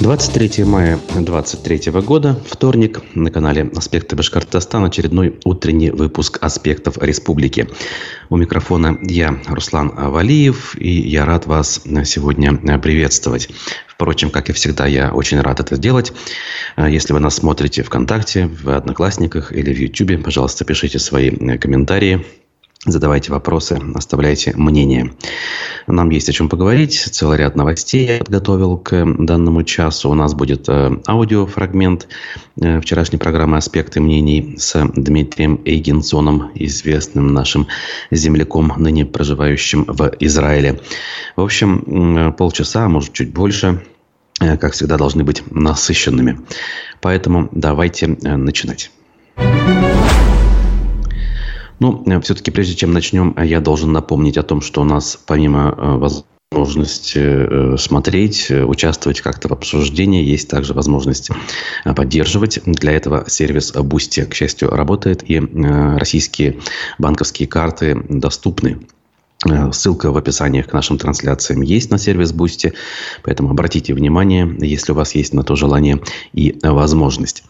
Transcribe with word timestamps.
23 0.00 0.64
мая 0.64 0.96
2023 0.96 1.92
года, 2.00 2.42
вторник, 2.48 3.02
на 3.14 3.30
канале 3.30 3.70
«Аспекты 3.76 4.16
Башкортостана» 4.16 4.86
очередной 4.86 5.38
утренний 5.44 5.90
выпуск 5.90 6.38
«Аспектов 6.40 6.96
Республики». 6.96 7.68
У 8.30 8.38
микрофона 8.38 8.96
я, 9.02 9.38
Руслан 9.46 9.90
Валиев, 9.94 10.74
и 10.78 10.88
я 10.88 11.26
рад 11.26 11.44
вас 11.44 11.82
сегодня 12.06 12.56
приветствовать. 12.78 13.50
Впрочем, 13.86 14.30
как 14.30 14.48
и 14.48 14.54
всегда, 14.54 14.86
я 14.86 15.12
очень 15.12 15.38
рад 15.38 15.60
это 15.60 15.76
сделать. 15.76 16.14
Если 16.78 17.12
вы 17.12 17.20
нас 17.20 17.34
смотрите 17.34 17.82
ВКонтакте, 17.82 18.46
в 18.46 18.70
Одноклассниках 18.70 19.52
или 19.52 19.70
в 19.70 19.78
Ютубе, 19.78 20.16
пожалуйста, 20.16 20.64
пишите 20.64 20.98
свои 20.98 21.58
комментарии, 21.58 22.24
Задавайте 22.86 23.30
вопросы, 23.30 23.78
оставляйте 23.94 24.54
мнение. 24.56 25.12
Нам 25.86 26.08
есть 26.08 26.30
о 26.30 26.32
чем 26.32 26.48
поговорить. 26.48 26.98
Целый 26.98 27.36
ряд 27.36 27.54
новостей 27.54 28.06
я 28.06 28.18
подготовил 28.20 28.78
к 28.78 29.04
данному 29.18 29.64
часу. 29.64 30.08
У 30.08 30.14
нас 30.14 30.32
будет 30.32 30.66
э, 30.70 30.90
аудиофрагмент 31.06 32.08
э, 32.58 32.80
вчерашней 32.80 33.18
программы 33.18 33.58
«Аспекты 33.58 34.00
мнений» 34.00 34.54
с 34.56 34.82
Дмитрием 34.94 35.60
Эйгенсоном, 35.66 36.52
известным 36.54 37.34
нашим 37.34 37.66
земляком, 38.10 38.72
ныне 38.78 39.04
проживающим 39.04 39.84
в 39.84 40.12
Израиле. 40.20 40.80
В 41.36 41.42
общем, 41.42 42.34
полчаса, 42.38 42.88
может, 42.88 43.12
чуть 43.12 43.30
больше, 43.30 43.82
э, 44.40 44.56
как 44.56 44.72
всегда, 44.72 44.96
должны 44.96 45.22
быть 45.22 45.42
насыщенными. 45.50 46.40
Поэтому 47.02 47.50
давайте 47.52 48.06
начинать. 48.08 48.90
Ну, 51.80 52.02
э, 52.06 52.20
все-таки 52.20 52.50
прежде 52.50 52.76
чем 52.76 52.92
начнем, 52.92 53.34
э, 53.36 53.46
я 53.46 53.60
должен 53.60 53.92
напомнить 53.92 54.36
о 54.36 54.42
том, 54.42 54.60
что 54.60 54.82
у 54.82 54.84
нас 54.84 55.18
помимо 55.26 55.74
э, 55.76 55.96
возможности 56.52 57.76
смотреть, 57.76 58.50
участвовать 58.50 59.20
как-то 59.20 59.46
в 59.46 59.52
обсуждении. 59.52 60.24
Есть 60.24 60.48
также 60.48 60.74
возможность 60.74 61.30
поддерживать. 61.84 62.58
Для 62.66 62.90
этого 62.90 63.24
сервис 63.28 63.72
Boosty, 63.72 64.26
к 64.26 64.34
счастью, 64.34 64.70
работает, 64.70 65.22
и 65.30 65.38
российские 65.38 66.58
банковские 66.98 67.46
карты 67.46 68.04
доступны. 68.08 68.80
Ссылка 69.70 70.10
в 70.10 70.16
описании 70.16 70.62
к 70.62 70.72
нашим 70.72 70.98
трансляциям 70.98 71.62
есть 71.62 71.92
на 71.92 71.98
сервис 71.98 72.32
Boosty, 72.32 72.74
поэтому 73.22 73.50
обратите 73.50 73.94
внимание, 73.94 74.52
если 74.58 74.90
у 74.90 74.96
вас 74.96 75.14
есть 75.14 75.32
на 75.32 75.44
то 75.44 75.54
желание 75.54 76.00
и 76.32 76.58
возможность. 76.64 77.44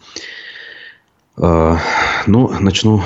Ну, 1.37 2.49
начну 2.59 3.01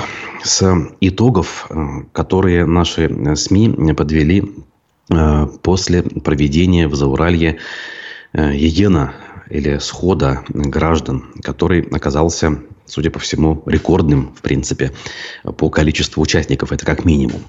с 0.46 0.88
итогов, 1.00 1.66
э, 1.68 1.74
которые 2.12 2.66
наши 2.66 3.08
э, 3.08 3.36
СМИ 3.36 3.94
подвели 3.94 4.44
э, 5.10 5.46
после 5.62 6.02
проведения 6.02 6.88
в 6.88 6.94
Зауралье 6.94 7.58
едино 8.32 9.14
или 9.48 9.78
схода 9.78 10.44
граждан, 10.48 11.24
который 11.42 11.80
оказался, 11.80 12.58
судя 12.84 13.10
по 13.10 13.18
всему, 13.18 13.62
рекордным, 13.64 14.34
в 14.34 14.42
принципе, 14.42 14.92
по 15.56 15.70
количеству 15.70 16.22
участников. 16.22 16.70
Это 16.70 16.84
как 16.84 17.06
минимум. 17.06 17.40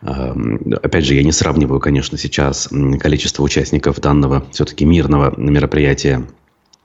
Опять 0.00 1.06
же, 1.06 1.14
я 1.14 1.24
не 1.24 1.32
сравниваю, 1.32 1.80
конечно, 1.80 2.16
сейчас 2.18 2.68
количество 3.00 3.42
участников 3.42 4.00
данного 4.00 4.44
все-таки 4.52 4.84
мирного 4.84 5.34
мероприятия 5.36 6.24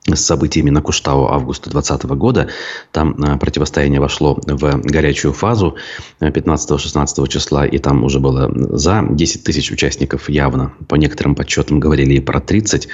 с 0.06 0.20
событиями 0.20 0.70
на 0.70 0.82
Куштау 0.82 1.26
августа 1.26 1.70
2020 1.70 2.10
года. 2.18 2.48
Там 2.92 3.12
э, 3.22 3.38
противостояние 3.38 4.00
вошло 4.00 4.38
в 4.46 4.80
горячую 4.82 5.32
фазу 5.32 5.76
15-16 6.20 7.28
числа, 7.28 7.64
и 7.64 7.78
там 7.78 8.04
уже 8.04 8.20
было 8.20 8.50
за 8.76 9.04
10 9.08 9.44
тысяч 9.44 9.70
участников 9.70 10.28
явно. 10.28 10.74
По 10.88 10.96
некоторым 10.96 11.34
подсчетам 11.34 11.80
говорили 11.80 12.14
и 12.14 12.20
про 12.20 12.40
30 12.40 12.88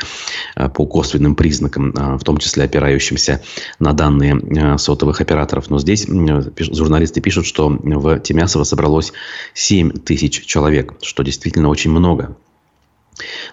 э, 0.56 0.68
по 0.68 0.86
косвенным 0.86 1.34
признакам, 1.34 1.92
в 1.92 2.22
том 2.22 2.38
числе 2.38 2.64
опирающимся 2.64 3.42
на 3.78 3.92
данные 3.92 4.78
сотовых 4.78 5.20
операторов. 5.20 5.68
Но 5.70 5.78
здесь 5.78 6.06
журналисты 6.06 7.20
пишут, 7.20 7.46
что 7.46 7.68
в 7.68 8.20
Тимясово 8.20 8.64
собралось 8.64 9.12
7 9.54 9.90
тысяч 9.90 10.44
человек, 10.46 10.94
что 11.02 11.22
действительно 11.22 11.68
очень 11.68 11.90
много. 11.90 12.36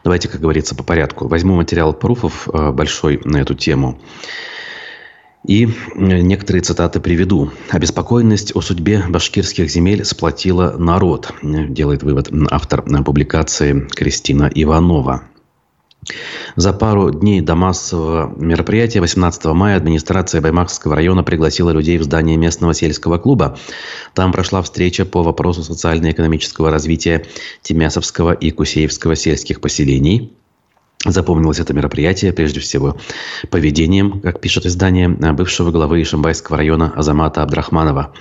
Давайте, 0.03 0.28
как 0.29 0.41
говорится, 0.41 0.75
по 0.75 0.83
порядку. 0.83 1.28
Возьму 1.28 1.55
материал 1.55 1.94
пруфов 1.94 2.47
э, 2.47 2.72
большой 2.72 3.22
на 3.23 3.38
эту 3.38 3.55
тему. 3.55 4.00
И 5.45 5.66
э, 5.66 5.69
некоторые 5.95 6.61
цитаты 6.61 7.00
приведу. 7.00 7.51
«Обеспокоенность 7.69 8.56
о 8.56 8.61
судьбе 8.61 9.03
башкирских 9.07 9.69
земель 9.69 10.03
сплотила 10.03 10.75
народ», 10.77 11.33
делает 11.41 12.03
вывод 12.03 12.29
автор 12.51 12.83
публикации 13.03 13.88
Кристина 13.95 14.51
Иванова. 14.53 15.23
За 16.56 16.74
пару 16.74 17.12
дней 17.12 17.41
до 17.41 17.56
массового 17.56 18.34
мероприятия 18.38 19.02
18 19.02 19.46
мая 19.47 19.78
администрация 19.78 20.41
Баймакского 20.41 20.96
района 20.96 21.24
пригласила 21.24 21.72
людей 21.72 21.97
в 21.97 22.03
здание 22.03 22.38
местного 22.38 22.74
сельского 22.74 23.18
клуба. 23.18 23.58
Там 24.13 24.31
прошла 24.31 24.62
встреча 24.62 25.06
по 25.06 25.22
вопросу 25.22 25.63
социально-экономического 25.63 26.72
развития 26.72 27.25
Тимясовского 27.62 28.31
и 28.31 28.52
Кусеевского 28.52 29.16
сельских 29.16 29.59
поселений. 29.59 30.34
Запомнилось 31.06 31.59
это 31.59 31.74
мероприятие 31.74 32.34
прежде 32.34 32.59
всего 32.59 32.97
поведением, 33.52 34.19
как 34.22 34.41
пишет 34.41 34.66
издание, 34.66 35.09
бывшего 35.09 35.72
главы 35.72 36.02
Ишимбайского 36.02 36.57
района 36.57 36.91
Азамата 36.96 37.44
Абдрахманова. 37.44 38.13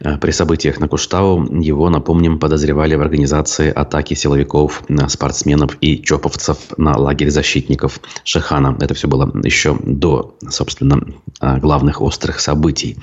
Э, 0.00 0.16
при 0.16 0.30
событиях 0.30 0.78
на 0.80 0.88
Куштау 0.88 1.44
его, 1.60 1.90
напомним, 1.90 2.38
подозревали 2.38 2.94
в 2.94 3.00
организации 3.00 3.70
атаки 3.70 4.14
силовиков, 4.14 4.82
спортсменов 5.08 5.76
и 5.80 6.02
чоповцев 6.02 6.58
на 6.76 6.96
лагерь 6.96 7.30
защитников 7.30 8.00
Шихана. 8.24 8.76
Это 8.80 8.94
все 8.94 9.08
было 9.08 9.30
еще 9.42 9.76
до, 9.82 10.36
собственно, 10.48 11.02
э, 11.40 11.58
главных 11.58 12.00
острых 12.00 12.40
событий. 12.40 12.96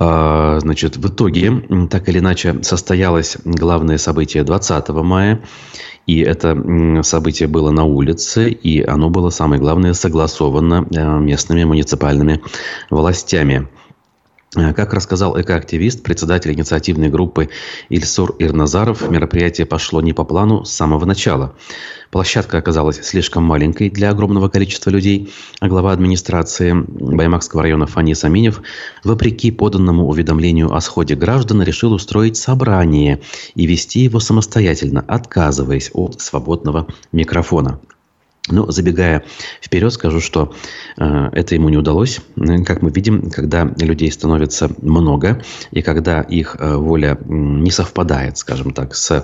Э, 0.00 0.58
значит, 0.60 0.96
в 0.96 1.08
итоге, 1.08 1.86
так 1.88 2.08
или 2.08 2.18
иначе, 2.18 2.62
состоялось 2.62 3.36
главное 3.44 3.98
событие 3.98 4.42
20 4.42 4.88
мая. 5.02 5.40
И 6.04 6.18
это 6.18 7.02
событие 7.04 7.48
было 7.48 7.70
на 7.70 7.84
улице, 7.84 8.50
и 8.50 8.82
оно 8.82 9.08
было, 9.08 9.30
самое 9.30 9.60
главное, 9.62 9.94
согласовано 9.94 10.84
местными 11.20 11.62
муниципальными 11.62 12.42
властями. 12.90 13.68
Э, 14.54 14.74
как 14.74 14.92
рассказал 14.92 15.40
экоактивист, 15.40 16.02
председатель 16.02 16.52
инициативной 16.52 17.08
группы 17.08 17.48
Ильсур 17.88 18.36
Ирназаров, 18.38 19.08
мероприятие 19.08 19.66
пошло 19.66 20.02
не 20.02 20.12
по 20.12 20.24
плану 20.24 20.64
с 20.64 20.70
самого 20.70 21.06
начала. 21.06 21.54
Площадка 22.10 22.58
оказалась 22.58 23.02
слишком 23.02 23.44
маленькой 23.44 23.88
для 23.88 24.10
огромного 24.10 24.50
количества 24.50 24.90
людей, 24.90 25.32
а 25.60 25.68
глава 25.68 25.92
администрации 25.92 26.74
Баймакского 26.74 27.62
района 27.62 27.86
Фанис 27.86 28.24
Аминев, 28.24 28.60
вопреки 29.02 29.50
поданному 29.50 30.06
уведомлению 30.06 30.74
о 30.74 30.80
сходе 30.82 31.14
граждан, 31.14 31.62
решил 31.62 31.94
устроить 31.94 32.36
собрание 32.36 33.22
и 33.54 33.66
вести 33.66 34.00
его 34.00 34.20
самостоятельно, 34.20 35.02
отказываясь 35.08 35.90
от 35.94 36.20
свободного 36.20 36.88
микрофона. 37.12 37.80
Но 38.48 38.70
забегая 38.70 39.24
вперед, 39.62 39.92
скажу, 39.92 40.20
что 40.20 40.52
э, 40.98 41.28
это 41.32 41.54
ему 41.54 41.68
не 41.68 41.76
удалось. 41.76 42.20
Как 42.66 42.82
мы 42.82 42.90
видим, 42.90 43.30
когда 43.30 43.64
людей 43.78 44.10
становится 44.10 44.68
много, 44.80 45.42
и 45.70 45.80
когда 45.80 46.22
их 46.22 46.56
э, 46.58 46.74
воля 46.74 47.18
не 47.24 47.70
совпадает, 47.70 48.38
скажем 48.38 48.72
так, 48.72 48.96
с 48.96 49.12
э, 49.12 49.22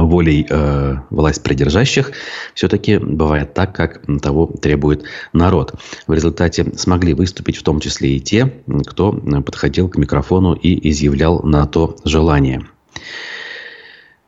волей 0.00 0.46
э, 0.50 0.96
власть 1.10 1.44
придержащих, 1.44 2.10
все-таки 2.54 2.98
бывает 2.98 3.54
так, 3.54 3.72
как 3.76 4.02
того 4.20 4.46
требует 4.46 5.04
народ. 5.32 5.74
В 6.08 6.12
результате 6.12 6.72
смогли 6.76 7.14
выступить 7.14 7.56
в 7.56 7.62
том 7.62 7.78
числе 7.78 8.16
и 8.16 8.20
те, 8.20 8.52
кто 8.84 9.12
подходил 9.12 9.88
к 9.88 9.96
микрофону 9.96 10.54
и 10.54 10.90
изъявлял 10.90 11.40
на 11.44 11.66
то 11.66 11.94
желание. 12.04 12.66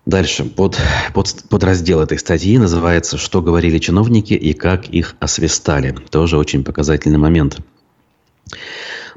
Дальше, 0.07 0.45
под, 0.45 0.79
под, 1.13 1.45
под 1.49 1.65
раздел 1.65 2.01
этой 2.01 2.19
статьи 2.19 2.57
называется 2.59 3.19
«Что 3.19 3.43
говорили 3.43 3.79
чиновники 3.79 4.33
и 4.35 4.55
как 4.55 4.89
их 4.89 5.15
освистали». 5.21 5.95
Тоже 6.11 6.39
очень 6.39 6.65
показательный 6.65 7.19
момент. 7.19 7.59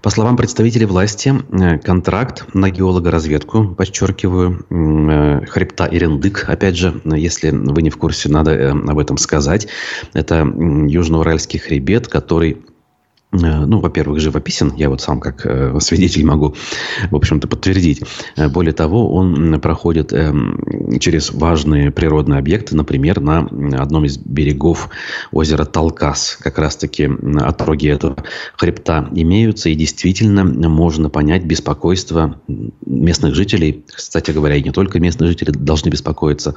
По 0.02 0.10
словам 0.10 0.36
представителей 0.36 0.86
власти, 0.86 1.34
э, 1.34 1.78
контракт 1.78 2.54
на 2.54 2.69
геологоразведку, 2.69 3.69
подчеркиваю, 3.69 4.66
э, 4.69 5.46
хребта 5.46 5.88
Ирендык, 5.90 6.50
опять 6.50 6.75
же, 6.75 7.02
если 7.06 7.52
вы 7.52 7.81
не 7.81 7.90
в 7.90 7.98
курсе, 7.98 8.28
надо 8.28 8.52
э, 8.52 8.72
об 8.72 9.00
этом 9.00 9.18
сказать. 9.18 9.68
Это 10.12 10.40
южноуральский 10.40 11.60
хребет, 11.60 12.10
который 12.10 12.58
Э, 12.68 12.73
ну, 13.34 13.80
во-первых, 13.80 14.20
живописен. 14.20 14.74
Я 14.78 14.90
вот 14.90 15.02
сам 15.02 15.20
как 15.20 15.46
э, 15.46 15.80
свидетель 15.80 16.26
могу, 16.26 16.56
в 17.10 17.16
общем-то, 17.16 17.48
подтвердить. 17.48 18.04
Э, 18.36 18.48
более 18.48 18.74
того, 18.74 19.14
он 19.14 19.60
проходит 19.60 20.14
э, 20.14 20.32
через 21.00 21.32
важные 21.32 21.92
природные 21.92 22.40
объекты. 22.40 22.76
Например, 22.76 23.20
на 23.20 23.40
одном 23.82 24.06
из 24.06 24.18
берегов 24.18 24.90
озера 25.32 25.66
Талкас. 25.66 26.38
Как 26.40 26.60
раз-таки 26.60 27.10
отроги 27.40 27.90
этого 27.90 28.18
хребта 28.56 29.10
имеются. 29.14 29.70
И 29.70 29.76
действительно 29.76 30.44
можно 30.44 31.10
понять 31.10 31.44
беспокойство 31.44 32.40
местных 32.86 33.34
жителей. 33.34 33.84
Кстати 33.88 34.32
говоря, 34.32 34.56
и 34.56 34.64
не 34.64 34.72
только 34.72 35.00
местные 35.00 35.30
жители 35.30 35.52
должны 35.52 35.90
беспокоиться 35.90 36.56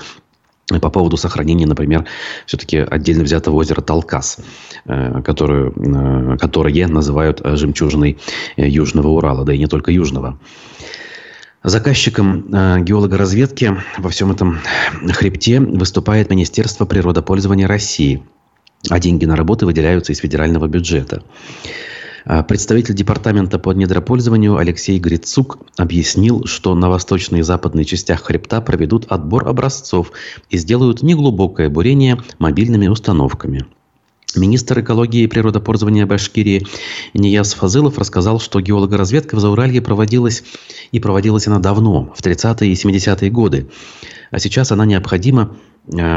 по 0.69 0.91
поводу 0.91 1.17
сохранения, 1.17 1.67
например, 1.67 2.07
все-таки 2.45 2.79
отдельно 2.79 3.23
взятого 3.23 3.57
озера 3.57 3.81
Талкас, 3.81 4.39
э, 4.85 5.23
которое, 5.23 5.71
э, 5.71 6.37
которое 6.39 6.87
называют 6.89 7.41
жемчужиной 7.45 8.19
Южного 8.57 9.09
Урала, 9.09 9.45
да 9.45 9.55
и 9.55 9.59
не 9.59 9.67
только 9.67 9.93
Южного. 9.93 10.39
Заказчиком 11.63 12.47
геологоразведки 12.85 13.77
во 13.99 14.11
всем 14.11 14.31
этом 14.31 14.61
хребте 15.13 15.59
выступает 15.59 16.31
Министерство 16.31 16.85
природопользования 16.85 17.67
России, 17.67 18.23
а 18.89 19.01
деньги 19.01 19.25
на 19.25 19.35
работы 19.35 19.67
выделяются 19.67 20.13
из 20.13 20.19
федерального 20.19 20.69
бюджета. 20.69 21.25
А, 22.29 22.43
представитель 22.43 22.95
департамента 22.95 23.61
по 23.61 23.71
недропользованию 23.71 24.57
Алексей 24.57 24.99
Грицук 24.99 25.59
объяснил, 25.77 26.45
что 26.45 26.75
на 26.75 26.91
восточной 26.91 27.39
и 27.39 27.43
западной 27.43 27.85
частях 27.85 28.25
хребта 28.25 28.61
проведут 28.61 29.07
отбор 29.09 29.49
образцов 29.49 30.11
и 30.51 30.59
сделают 30.59 31.03
неглубокое 31.03 31.69
бурение 31.69 32.21
мобильными 32.41 32.89
установками. 32.89 33.65
Министр 34.35 34.81
экологии 34.81 35.23
и 35.23 35.29
природопользования 35.29 36.05
Башкирии 36.05 36.67
Нияз 37.15 37.55
Фазылов 37.55 37.97
рассказал, 37.97 38.41
что 38.41 38.61
геологоразведка 38.61 39.37
в 39.37 39.41
Зауралье 39.41 39.81
проводилась, 39.81 40.43
и 40.91 40.99
проводилась 40.99 41.47
она 41.47 41.61
давно, 41.61 42.13
в 42.17 42.23
30-е 42.23 42.73
и 42.73 42.75
70-е 42.75 43.31
годы. 43.31 43.71
А 44.33 44.41
сейчас 44.41 44.73
она 44.73 44.85
необходима 44.85 45.57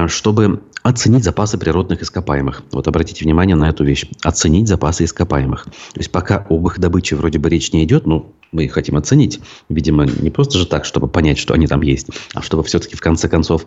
чтобы 0.07 0.62
оценить 0.81 1.24
запасы 1.24 1.57
природных 1.57 2.01
ископаемых. 2.01 2.63
Вот 2.71 2.88
обратите 2.88 3.24
внимание 3.24 3.56
на 3.56 3.69
эту 3.69 3.83
вещь. 3.83 4.06
Оценить 4.24 4.68
запасы 4.68 5.04
ископаемых. 5.04 5.66
То 5.66 6.00
есть 6.00 6.12
пока 6.12 6.45
об 6.50 6.66
их 6.68 6.80
добыче 6.80 7.16
вроде 7.16 7.39
бы 7.39 7.50
речь 7.50 7.71
не 7.74 7.83
идет, 7.83 8.07
ну, 8.07 8.33
мы 8.51 8.66
их 8.66 8.74
хотим 8.74 8.95
оценить. 8.95 9.39
Видимо, 9.68 10.06
не 10.06 10.31
просто 10.31 10.57
же 10.57 10.66
так, 10.66 10.86
чтобы 10.86 11.07
понять, 11.07 11.38
что 11.38 11.54
они 11.54 11.68
там 11.68 11.81
есть, 11.81 12.07
а 12.33 12.42
чтобы 12.42 12.63
все-таки 12.63 12.95
в 12.95 13.01
конце 13.01 13.30
концов 13.30 13.66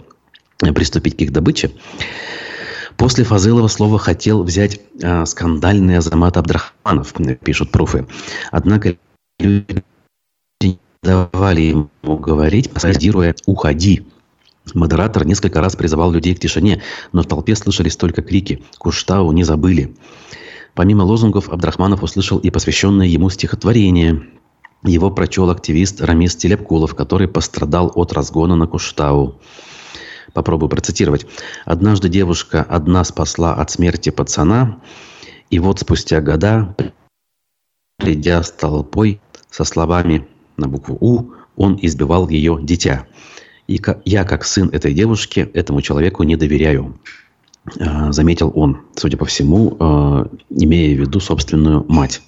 приступить 0.58 1.16
к 1.16 1.20
их 1.20 1.32
добыче. 1.32 1.70
После 2.96 3.24
Фазылова 3.24 3.68
слово 3.68 3.98
хотел 3.98 4.42
взять 4.42 4.80
э, 5.00 5.26
скандальный 5.26 5.98
Азамат 5.98 6.36
Абдрахманов, 6.36 7.14
пишут 7.42 7.70
пруфы. 7.70 8.06
Однако 8.50 8.96
люди 9.40 9.82
давали 11.02 11.62
ему 11.62 11.88
говорить, 12.04 12.70
пародируя 12.70 13.34
«Уходи». 13.46 14.06
Модератор 14.74 15.26
несколько 15.26 15.60
раз 15.60 15.76
призывал 15.76 16.12
людей 16.12 16.34
к 16.34 16.40
тишине, 16.40 16.82
но 17.12 17.22
в 17.22 17.26
толпе 17.26 17.56
слышались 17.56 17.96
только 17.96 18.22
крики 18.22 18.62
«Куштау 18.78 19.32
не 19.32 19.44
забыли!». 19.44 19.96
Помимо 20.74 21.02
лозунгов, 21.02 21.50
Абдрахманов 21.50 22.02
услышал 22.02 22.38
и 22.38 22.50
посвященное 22.50 23.06
ему 23.06 23.28
стихотворение. 23.28 24.22
Его 24.84 25.10
прочел 25.10 25.50
активист 25.50 26.00
Рамис 26.00 26.34
Телепкулов, 26.36 26.94
который 26.94 27.28
пострадал 27.28 27.92
от 27.94 28.12
разгона 28.12 28.56
на 28.56 28.66
Куштау. 28.66 29.40
Попробую 30.32 30.70
процитировать. 30.70 31.26
«Однажды 31.66 32.08
девушка 32.08 32.62
одна 32.62 33.04
спасла 33.04 33.54
от 33.54 33.70
смерти 33.70 34.10
пацана, 34.10 34.80
и 35.50 35.58
вот 35.58 35.80
спустя 35.80 36.20
года, 36.20 36.74
придя 37.98 38.42
с 38.42 38.50
толпой 38.50 39.20
со 39.50 39.64
словами 39.64 40.26
на 40.56 40.68
букву 40.68 40.96
«У», 41.00 41.32
он 41.56 41.78
избивал 41.82 42.28
ее 42.28 42.58
дитя». 42.62 43.06
И 43.72 43.80
я, 44.04 44.24
как 44.24 44.44
сын 44.44 44.68
этой 44.70 44.92
девушки, 44.92 45.48
этому 45.54 45.80
человеку 45.80 46.24
не 46.24 46.36
доверяю. 46.36 46.98
А, 47.80 48.12
заметил 48.12 48.52
он, 48.54 48.82
судя 48.96 49.16
по 49.16 49.24
всему, 49.24 49.76
а, 49.78 50.28
имея 50.50 50.94
в 50.94 51.00
виду 51.00 51.20
собственную 51.20 51.84
мать. 51.88 52.20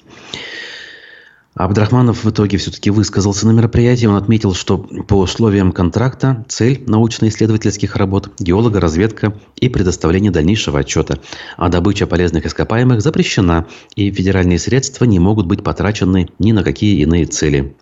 Абдрахманов 1.55 2.25
в 2.25 2.31
итоге 2.31 2.57
все-таки 2.57 2.91
высказался 2.91 3.47
на 3.47 3.53
мероприятии. 3.53 4.07
Он 4.07 4.17
отметил, 4.17 4.55
что 4.55 4.79
по 4.79 5.15
условиям 5.15 5.71
контракта 5.71 6.45
цель 6.49 6.83
научно-исследовательских 6.87 7.95
работ, 7.95 8.31
геолога, 8.41 8.81
разведка 8.81 9.39
и 9.57 9.69
предоставление 9.69 10.33
дальнейшего 10.33 10.81
отчета. 10.81 11.19
А 11.57 11.69
добыча 11.69 12.07
полезных 12.07 12.47
ископаемых 12.47 13.03
запрещена, 13.03 13.67
и 13.95 14.11
федеральные 14.11 14.59
средства 14.59 15.05
не 15.05 15.21
могут 15.21 15.47
быть 15.47 15.63
потрачены 15.63 16.29
ни 16.39 16.53
на 16.53 16.65
какие 16.65 17.01
иные 17.03 17.27
цели. 17.27 17.77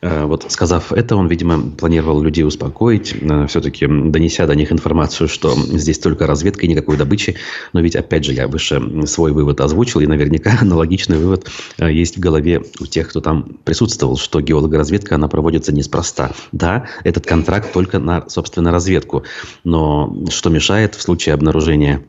Э, 0.00 0.24
вот 0.24 0.50
сказав 0.50 0.92
это, 0.92 1.16
он, 1.16 1.28
видимо, 1.28 1.70
планировал 1.70 2.22
людей 2.22 2.44
успокоить, 2.44 3.14
э, 3.20 3.46
все-таки 3.48 3.86
донеся 3.86 4.46
до 4.46 4.54
них 4.54 4.72
информацию, 4.72 5.28
что 5.28 5.54
здесь 5.54 5.98
только 5.98 6.26
разведка 6.26 6.66
и 6.66 6.68
никакой 6.68 6.96
добычи. 6.96 7.36
Но 7.72 7.80
ведь, 7.80 7.96
опять 7.96 8.24
же, 8.24 8.32
я 8.32 8.48
выше 8.48 9.06
свой 9.06 9.32
вывод 9.32 9.60
озвучил, 9.60 10.00
и 10.00 10.06
наверняка 10.06 10.56
аналогичный 10.60 11.18
вывод 11.18 11.46
э, 11.78 11.92
есть 11.92 12.16
в 12.16 12.20
голове 12.20 12.62
у 12.80 12.86
тех, 12.86 13.08
кто 13.08 13.20
там 13.20 13.58
присутствовал, 13.64 14.16
что 14.16 14.40
геологоразведка, 14.40 15.14
она 15.14 15.28
проводится 15.28 15.72
неспроста. 15.72 16.32
Да, 16.52 16.86
этот 17.04 17.26
контракт 17.26 17.72
только 17.72 17.98
на, 17.98 18.28
собственно, 18.28 18.70
разведку. 18.70 19.24
Но 19.64 20.24
что 20.30 20.50
мешает 20.50 20.94
в 20.94 21.02
случае 21.02 21.34
обнаружения 21.34 22.02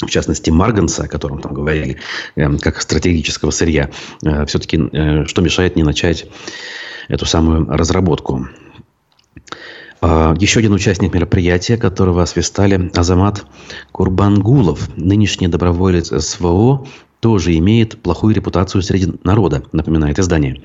в 0.00 0.10
частности, 0.10 0.50
Марганса, 0.50 1.04
о 1.04 1.08
котором 1.08 1.40
там 1.40 1.54
говорили, 1.54 1.98
как 2.34 2.80
стратегического 2.80 3.50
сырья, 3.50 3.90
все-таки 4.46 5.26
что 5.26 5.42
мешает 5.42 5.76
не 5.76 5.82
начать 5.82 6.26
эту 7.08 7.26
самую 7.26 7.66
разработку. 7.68 8.48
А, 10.00 10.34
еще 10.38 10.60
один 10.60 10.72
участник 10.72 11.12
мероприятия, 11.12 11.76
которого 11.76 12.22
освистали, 12.22 12.90
Азамат 12.94 13.44
Курбангулов, 13.92 14.88
нынешний 14.96 15.48
доброволец 15.48 16.08
СВО, 16.08 16.86
тоже 17.20 17.56
имеет 17.58 18.00
плохую 18.00 18.34
репутацию 18.34 18.82
среди 18.82 19.12
народа, 19.24 19.62
напоминает 19.72 20.18
издание. 20.18 20.62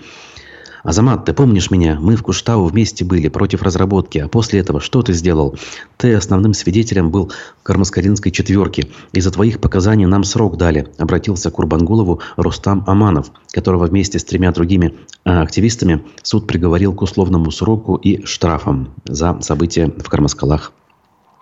«Азамат, 0.86 1.26
ты 1.26 1.34
помнишь 1.34 1.72
меня? 1.72 1.98
Мы 2.00 2.16
в 2.16 2.22
Куштау 2.22 2.66
вместе 2.66 3.04
были 3.04 3.28
против 3.28 3.64
разработки. 3.64 4.20
А 4.20 4.28
после 4.28 4.60
этого 4.60 4.80
что 4.80 5.02
ты 5.02 5.14
сделал? 5.14 5.58
Ты 5.98 6.14
основным 6.14 6.54
свидетелем 6.54 7.10
был 7.10 7.32
Кармаскаринской 7.64 8.32
четверки. 8.32 8.92
Из-за 9.12 9.32
твоих 9.32 9.60
показаний 9.60 10.06
нам 10.06 10.24
срок 10.24 10.58
дали»,– 10.58 10.88
обратился 11.00 11.50
к 11.50 11.56
Курбангулову 11.56 12.22
Рустам 12.38 12.84
Аманов, 12.86 13.32
которого 13.52 13.88
вместе 13.88 14.20
с 14.20 14.24
тремя 14.24 14.52
другими 14.52 14.94
а, 15.24 15.42
активистами 15.42 16.04
суд 16.22 16.46
приговорил 16.46 16.94
к 16.94 17.02
условному 17.02 17.50
сроку 17.50 17.96
и 17.96 18.24
штрафам 18.24 18.94
за 19.06 19.42
события 19.42 19.88
в 19.88 20.08
Кармаскалах, 20.08 20.72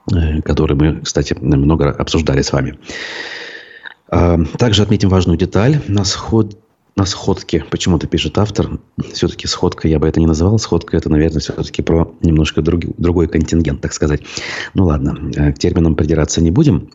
э, 0.10 0.42
которые 0.42 0.78
мы, 0.78 1.02
кстати, 1.02 1.36
много 1.42 1.92
обсуждали 1.92 2.44
с 2.44 2.54
вами. 2.54 2.80
А, 4.08 4.40
также 4.58 4.84
отметим 4.84 5.10
важную 5.10 5.38
деталь. 5.38 5.82
На 5.90 6.06
сход 6.06 6.63
на 6.96 7.06
сходке, 7.06 7.66
почему-то 7.70 8.08
пишет 8.08 8.38
автор, 8.38 8.80
все-таки 9.14 9.48
сходка, 9.48 9.88
я 9.88 10.00
бы 10.00 10.08
это 10.08 10.20
не 10.20 10.28
называл, 10.28 10.60
сходка 10.60 10.96
это, 10.96 11.10
наверное, 11.10 11.40
все-таки 11.40 11.82
про 11.82 12.14
немножко 12.22 12.62
друг, 12.62 12.82
другой 12.98 13.28
контингент, 13.28 13.82
так 13.82 13.94
сказать. 13.94 14.22
Ну 14.74 14.86
ладно, 14.86 15.32
э, 15.36 15.54
к 15.54 15.60
терминам 15.60 15.96
придираться 15.96 16.42
не 16.42 16.52
будем. 16.52 16.90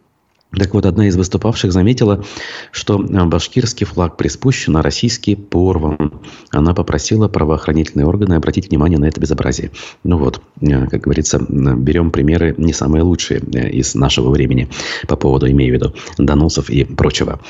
Так 0.56 0.72
вот, 0.72 0.86
одна 0.86 1.06
из 1.08 1.16
выступавших 1.16 1.72
заметила, 1.72 2.24
что 2.72 3.04
э, 3.04 3.24
башкирский 3.24 3.84
флаг 3.84 4.16
приспущен, 4.16 4.76
а 4.76 4.82
российский 4.82 5.36
порван. 5.36 6.20
Она 6.50 6.74
попросила 6.74 7.28
правоохранительные 7.28 8.06
органы 8.06 8.34
обратить 8.34 8.70
внимание 8.70 8.98
на 8.98 9.06
это 9.06 9.20
безобразие. 9.20 9.72
Ну 10.04 10.16
вот, 10.16 10.40
э, 10.62 10.86
как 10.86 11.02
говорится, 11.02 11.38
берем 11.48 12.10
примеры 12.10 12.54
не 12.56 12.72
самые 12.72 13.02
лучшие 13.02 13.40
из 13.40 13.94
нашего 13.94 14.30
времени 14.30 14.70
по 15.06 15.16
поводу, 15.16 15.50
имею 15.50 15.72
в 15.72 15.74
виду, 15.74 15.94
доносов 16.16 16.70
и 16.70 16.84
прочего. 16.84 17.40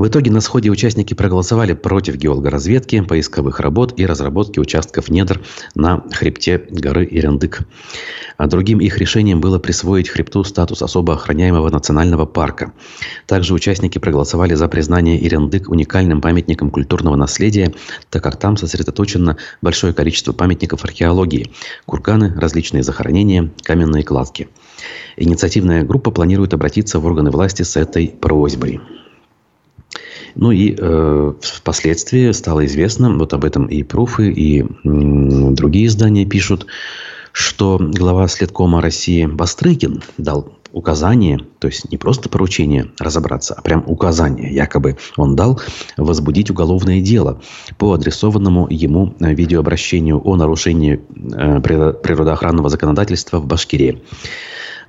В 0.00 0.08
итоге 0.08 0.30
на 0.30 0.40
сходе 0.40 0.70
участники 0.70 1.12
проголосовали 1.12 1.74
против 1.74 2.16
геологоразведки, 2.16 3.02
поисковых 3.02 3.60
работ 3.60 3.92
и 3.98 4.06
разработки 4.06 4.58
участков 4.58 5.10
недр 5.10 5.42
на 5.74 6.02
хребте 6.10 6.64
горы 6.70 7.06
Ирендык. 7.10 7.68
А 8.38 8.46
другим 8.46 8.80
их 8.80 8.96
решением 8.96 9.42
было 9.42 9.58
присвоить 9.58 10.08
хребту 10.08 10.42
статус 10.42 10.80
особо 10.80 11.12
охраняемого 11.12 11.68
национального 11.68 12.24
парка. 12.24 12.72
Также 13.26 13.52
участники 13.52 13.98
проголосовали 13.98 14.54
за 14.54 14.68
признание 14.68 15.22
Ирендык 15.22 15.68
уникальным 15.68 16.22
памятником 16.22 16.70
культурного 16.70 17.16
наследия, 17.16 17.74
так 18.08 18.22
как 18.22 18.38
там 18.38 18.56
сосредоточено 18.56 19.36
большое 19.60 19.92
количество 19.92 20.32
памятников 20.32 20.82
археологии– 20.82 21.52
курганы, 21.84 22.32
различные 22.40 22.82
захоронения, 22.82 23.50
каменные 23.64 24.02
кладки. 24.02 24.48
Инициативная 25.18 25.82
группа 25.82 26.10
планирует 26.10 26.54
обратиться 26.54 27.00
в 27.00 27.04
органы 27.04 27.30
власти 27.30 27.64
с 27.64 27.76
этой 27.76 28.08
просьбой. 28.08 28.80
Ну 30.34 30.50
и 30.50 30.74
э, 30.76 31.32
впоследствии 31.40 32.32
стало 32.32 32.66
известно, 32.66 33.16
вот 33.16 33.32
об 33.32 33.44
этом 33.44 33.66
и 33.66 33.82
Пруфы, 33.82 34.30
и 34.30 34.60
м, 34.60 35.54
другие 35.54 35.86
издания 35.86 36.24
пишут, 36.24 36.66
что 37.32 37.78
глава 37.80 38.28
Следкома 38.28 38.80
России 38.80 39.26
Бастрыкин 39.26 40.02
дал 40.18 40.52
указание, 40.72 41.40
то 41.58 41.66
есть 41.68 41.90
не 41.90 41.96
просто 41.96 42.28
поручение 42.28 42.90
разобраться, 42.98 43.54
а 43.54 43.62
прям 43.62 43.84
указание, 43.86 44.52
якобы 44.52 44.96
он 45.16 45.36
дал 45.36 45.60
возбудить 45.96 46.50
уголовное 46.50 47.00
дело 47.00 47.40
по 47.78 47.92
адресованному 47.92 48.68
ему 48.70 49.14
видеообращению 49.18 50.20
о 50.24 50.36
нарушении 50.36 51.00
э, 51.14 51.60
природоохранного 51.60 52.68
законодательства 52.68 53.38
в 53.38 53.46
Башкирии. 53.46 54.02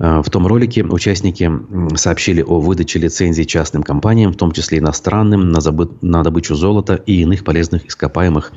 Э, 0.01 0.21
в 0.23 0.29
том 0.29 0.47
ролике 0.47 0.83
участники 0.83 1.51
сообщили 1.95 2.41
о 2.41 2.59
выдаче 2.59 2.99
лицензий 2.99 3.45
частным 3.45 3.83
компаниям, 3.83 4.33
в 4.33 4.35
том 4.35 4.51
числе 4.51 4.79
иностранным, 4.79 5.51
на, 5.51 5.61
забы... 5.61 5.91
на 6.01 6.23
добычу 6.23 6.55
золота 6.55 6.95
и 6.95 7.21
иных 7.21 7.43
полезных 7.43 7.85
ископаемых 7.85 8.51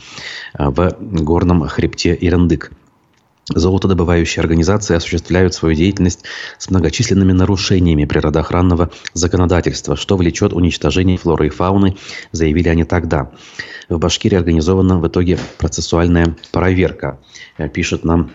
э, 0.58 0.68
в 0.70 0.96
горном 1.00 1.68
хребте 1.68 2.16
Ирандык. 2.18 2.72
Золотодобывающие 3.54 4.40
организации 4.40 4.96
осуществляют 4.96 5.52
свою 5.52 5.74
деятельность 5.74 6.24
с 6.56 6.70
многочисленными 6.70 7.32
нарушениями 7.32 8.06
природоохранного 8.06 8.90
законодательства, 9.12 9.96
что 9.96 10.16
влечет 10.16 10.54
уничтожение 10.54 11.18
флоры 11.18 11.48
и 11.48 11.50
фауны, 11.50 11.94
заявили 12.32 12.70
они 12.70 12.84
тогда. 12.84 13.32
В 13.90 13.98
Башкирии 13.98 14.38
организована 14.38 14.98
в 14.98 15.06
итоге 15.06 15.38
процессуальная 15.58 16.38
проверка, 16.52 17.20
э, 17.58 17.68
пишет 17.68 18.02
нам 18.02 18.30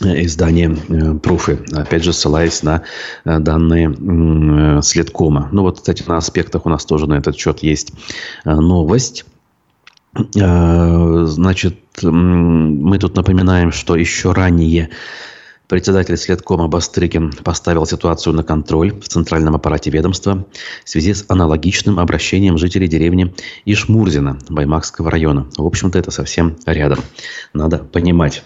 издание 0.00 0.76
э, 0.88 1.14
Пруфы, 1.14 1.58
опять 1.72 2.04
же 2.04 2.12
ссылаясь 2.12 2.62
на 2.62 2.82
данные 3.24 4.82
Следкома. 4.82 5.48
Ну 5.52 5.62
вот, 5.62 5.78
кстати, 5.78 6.04
на 6.06 6.16
аспектах 6.16 6.66
у 6.66 6.68
нас 6.68 6.84
тоже 6.84 7.06
на 7.06 7.14
этот 7.14 7.36
счет 7.36 7.60
есть 7.60 7.92
новость. 8.44 9.24
Значит, 10.34 11.78
мы 12.02 12.98
тут 12.98 13.14
напоминаем, 13.14 13.72
что 13.72 13.94
еще 13.94 14.32
ранее 14.32 14.88
председатель 15.68 16.16
Следкома 16.16 16.66
Бастрыкин 16.66 17.30
поставил 17.44 17.84
ситуацию 17.84 18.34
на 18.34 18.42
контроль 18.42 18.98
в 18.98 19.06
центральном 19.06 19.54
аппарате 19.54 19.90
ведомства 19.90 20.46
в 20.82 20.88
связи 20.88 21.12
с 21.12 21.26
аналогичным 21.28 22.00
обращением 22.00 22.56
жителей 22.56 22.88
деревни 22.88 23.34
Ишмурзина 23.66 24.38
Баймакского 24.48 25.10
района. 25.10 25.46
В 25.58 25.66
общем-то, 25.66 25.98
это 25.98 26.10
совсем 26.10 26.56
рядом. 26.64 27.00
Надо 27.52 27.78
понимать. 27.78 28.42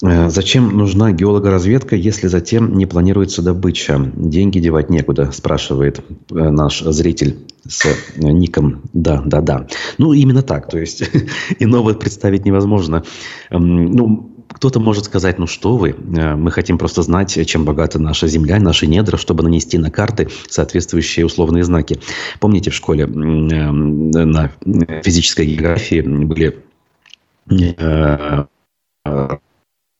Э, 0.00 0.28
зачем 0.30 0.76
нужна 0.76 1.10
геологоразведка, 1.10 1.96
если 1.96 2.28
затем 2.28 2.76
не 2.76 2.86
планируется 2.86 3.42
добыча? 3.42 3.98
Деньги 4.14 4.60
девать 4.60 4.90
некуда, 4.90 5.32
спрашивает 5.32 6.00
э, 6.30 6.50
наш 6.50 6.80
зритель 6.80 7.38
с 7.66 7.84
э, 7.86 7.92
ником 8.16 8.82
«Да, 8.92 9.22
да, 9.24 9.40
да». 9.40 9.66
Ну, 9.98 10.12
именно 10.12 10.42
так. 10.42 10.68
То 10.70 10.78
есть, 10.78 11.02
иного 11.58 11.94
представить 11.94 12.44
невозможно. 12.44 13.02
Эм, 13.50 13.86
ну, 13.86 14.34
кто-то 14.48 14.78
может 14.78 15.04
сказать, 15.04 15.38
ну 15.38 15.46
что 15.46 15.76
вы, 15.76 15.94
мы 15.94 16.50
хотим 16.50 16.78
просто 16.78 17.02
знать, 17.02 17.38
чем 17.46 17.64
богата 17.66 17.98
наша 17.98 18.28
земля, 18.28 18.58
наши 18.58 18.86
недра, 18.86 19.18
чтобы 19.18 19.42
нанести 19.42 19.76
на 19.76 19.90
карты 19.90 20.28
соответствующие 20.48 21.26
условные 21.26 21.64
знаки. 21.64 22.00
Помните, 22.40 22.70
в 22.70 22.74
школе 22.74 23.06
на 23.06 24.50
физической 25.02 25.44
географии 25.44 26.00
были 26.00 26.64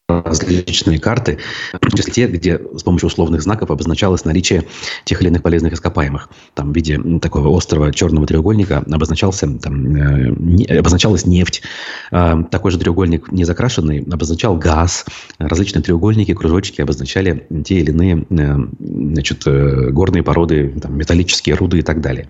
различные 0.09 0.99
карты, 0.99 1.39
в 1.73 1.95
числе 1.95 2.13
те, 2.13 2.27
где 2.27 2.59
с 2.59 2.83
помощью 2.83 3.09
условных 3.09 3.43
знаков 3.43 3.71
обозначалось 3.71 4.25
наличие 4.25 4.65
тех 5.05 5.21
или 5.21 5.29
иных 5.29 5.43
полезных 5.43 5.75
ископаемых. 5.75 6.31
Там 6.55 6.73
в 6.73 6.75
виде 6.77 6.99
такого 7.21 7.55
острого 7.55 7.93
черного 7.93 8.27
треугольника 8.27 8.85
обозначался, 8.91 9.47
там, 9.59 9.97
э, 9.97 10.35
не, 10.39 10.65
обозначалась 10.65 11.27
нефть. 11.27 11.63
Э, 12.11 12.37
такой 12.51 12.71
же 12.71 12.79
треугольник 12.79 13.31
не 13.31 13.45
закрашенный 13.45 14.01
обозначал 14.11 14.57
газ. 14.57 15.05
Различные 15.39 15.83
треугольники, 15.83 16.33
кружочки 16.33 16.81
обозначали 16.81 17.47
те 17.65 17.81
или 17.81 17.91
иные 17.91 18.27
э, 18.31 18.57
значит, 18.81 19.47
э, 19.47 19.91
горные 19.91 20.23
породы, 20.23 20.75
там, 20.81 20.97
металлические 20.97 21.55
руды 21.55 21.81
и 21.81 21.83
так 21.83 22.01
далее. 22.01 22.29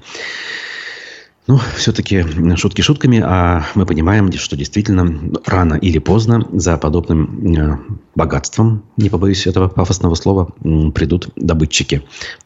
Ну, 1.48 1.58
все-таки 1.76 2.26
шутки 2.56 2.82
шутками, 2.82 3.22
а 3.24 3.64
мы 3.74 3.86
понимаем, 3.86 4.30
что 4.32 4.54
действительно 4.54 5.32
рано 5.46 5.76
или 5.76 5.98
поздно 5.98 6.46
за 6.52 6.76
подобным 6.76 7.56
э, 7.56 7.78
богатством, 8.14 8.84
не 8.98 9.08
побоюсь 9.08 9.46
этого 9.46 9.68
пафосного 9.68 10.14
слова, 10.14 10.52
придут 10.94 11.30
добытчики. 11.36 12.02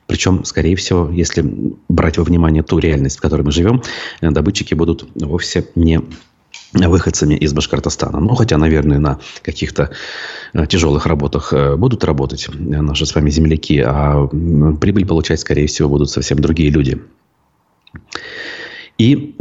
Причем, 0.07 0.45
скорее 0.45 0.77
всего, 0.77 1.11
если 1.11 1.45
брать 1.89 2.17
во 2.17 2.23
внимание 2.23 2.63
ту 2.63 2.79
реальность, 2.79 3.19
в 3.19 3.21
которой 3.21 3.43
мы 3.43 3.51
живем, 3.51 3.83
э, 4.21 4.31
добытчики 4.31 4.75
будут 4.75 5.09
вовсе 5.17 5.67
не 5.75 6.01
выходцами 6.73 7.35
из 7.35 7.53
Башкортостана. 7.53 8.21
Ну, 8.21 8.37
хотя, 8.37 8.57
наверное, 8.57 9.01
на 9.01 9.19
каких-то 9.43 9.91
э, 10.53 10.65
тяжелых 10.69 11.07
работах 11.07 11.53
будут 11.77 12.05
работать 12.05 12.49
наши 12.55 13.05
с 13.05 13.17
вами 13.17 13.31
земляки, 13.31 13.81
а 13.85 14.29
прибыль 14.81 15.07
получать, 15.07 15.41
скорее 15.41 15.67
всего, 15.67 15.89
будут 15.89 16.09
совсем 16.09 16.39
другие 16.39 16.71
люди. 16.71 17.03
И 19.03 19.35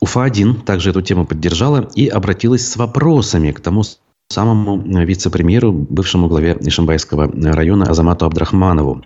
УФА-1 0.00 0.64
также 0.64 0.88
эту 0.88 1.02
тему 1.02 1.26
поддержала 1.26 1.90
и 1.94 2.08
обратилась 2.08 2.66
с 2.66 2.78
вопросами 2.78 3.52
к 3.52 3.60
тому 3.60 3.82
самому 4.30 4.78
вице-премьеру, 5.04 5.70
бывшему 5.72 6.28
главе 6.28 6.56
Ишимбайского 6.58 7.30
района 7.52 7.90
Азамату 7.90 8.24
Абдрахманову. 8.24 9.04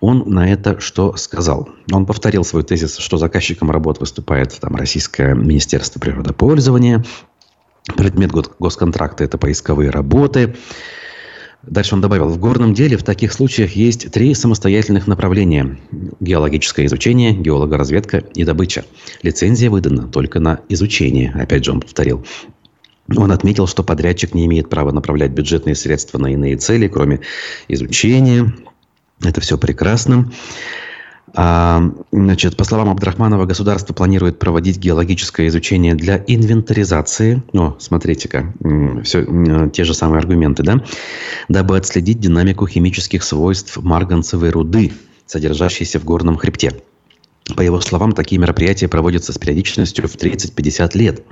Он 0.00 0.22
на 0.26 0.48
это 0.48 0.78
что 0.78 1.16
сказал? 1.16 1.70
Он 1.90 2.06
повторил 2.06 2.44
свой 2.44 2.62
тезис, 2.62 2.98
что 2.98 3.16
заказчиком 3.16 3.72
работ 3.72 3.98
выступает 3.98 4.56
там, 4.60 4.76
Российское 4.76 5.34
Министерство 5.34 5.98
природопользования. 5.98 7.04
Предмет 7.96 8.30
госконтракта– 8.60 9.24
это 9.26 9.38
поисковые 9.38 9.90
работы. 9.90 10.54
Дальше 11.66 11.96
он 11.96 12.00
добавил, 12.00 12.28
в 12.28 12.38
горном 12.38 12.74
деле 12.74 12.96
в 12.96 13.02
таких 13.02 13.32
случаях 13.32 13.72
есть 13.72 14.10
три 14.12 14.34
самостоятельных 14.34 15.08
направления. 15.08 15.78
Геологическое 16.20 16.86
изучение, 16.86 17.32
геологоразведка 17.32 18.18
и 18.18 18.44
добыча. 18.44 18.84
Лицензия 19.22 19.68
выдана 19.68 20.06
только 20.06 20.38
на 20.38 20.60
изучение, 20.68 21.32
опять 21.34 21.64
же 21.64 21.72
он 21.72 21.80
повторил. 21.80 22.24
Он 23.16 23.32
отметил, 23.32 23.66
что 23.66 23.82
подрядчик 23.82 24.34
не 24.34 24.46
имеет 24.46 24.68
права 24.68 24.92
направлять 24.92 25.32
бюджетные 25.32 25.74
средства 25.74 26.18
на 26.18 26.32
иные 26.32 26.56
цели, 26.56 26.88
кроме 26.88 27.20
изучения. 27.68 28.52
Это 29.22 29.40
все 29.40 29.58
прекрасно. 29.58 30.30
А, 31.34 31.82
значит, 32.12 32.56
по 32.56 32.64
словам 32.64 32.88
Абдрахманова, 32.88 33.46
государство 33.46 33.92
планирует 33.92 34.38
проводить 34.38 34.78
геологическое 34.78 35.48
изучение 35.48 35.94
для 35.94 36.22
инвентаризации. 36.26 37.42
О, 37.52 37.76
смотрите-ка, 37.78 38.54
все 39.04 39.68
те 39.70 39.84
же 39.84 39.92
самые 39.92 40.20
аргументы, 40.20 40.62
да? 40.62 40.82
Дабы 41.48 41.76
отследить 41.76 42.20
динамику 42.20 42.66
химических 42.66 43.22
свойств 43.22 43.76
марганцевой 43.76 44.50
руды, 44.50 44.92
содержащейся 45.26 45.98
в 45.98 46.04
горном 46.04 46.36
хребте. 46.36 46.72
По 47.54 47.60
его 47.60 47.80
словам, 47.80 48.12
такие 48.12 48.40
мероприятия 48.40 48.88
проводятся 48.88 49.32
с 49.32 49.38
периодичностью 49.38 50.08
в 50.08 50.16
30-50 50.16 50.96
лет. 50.96 51.22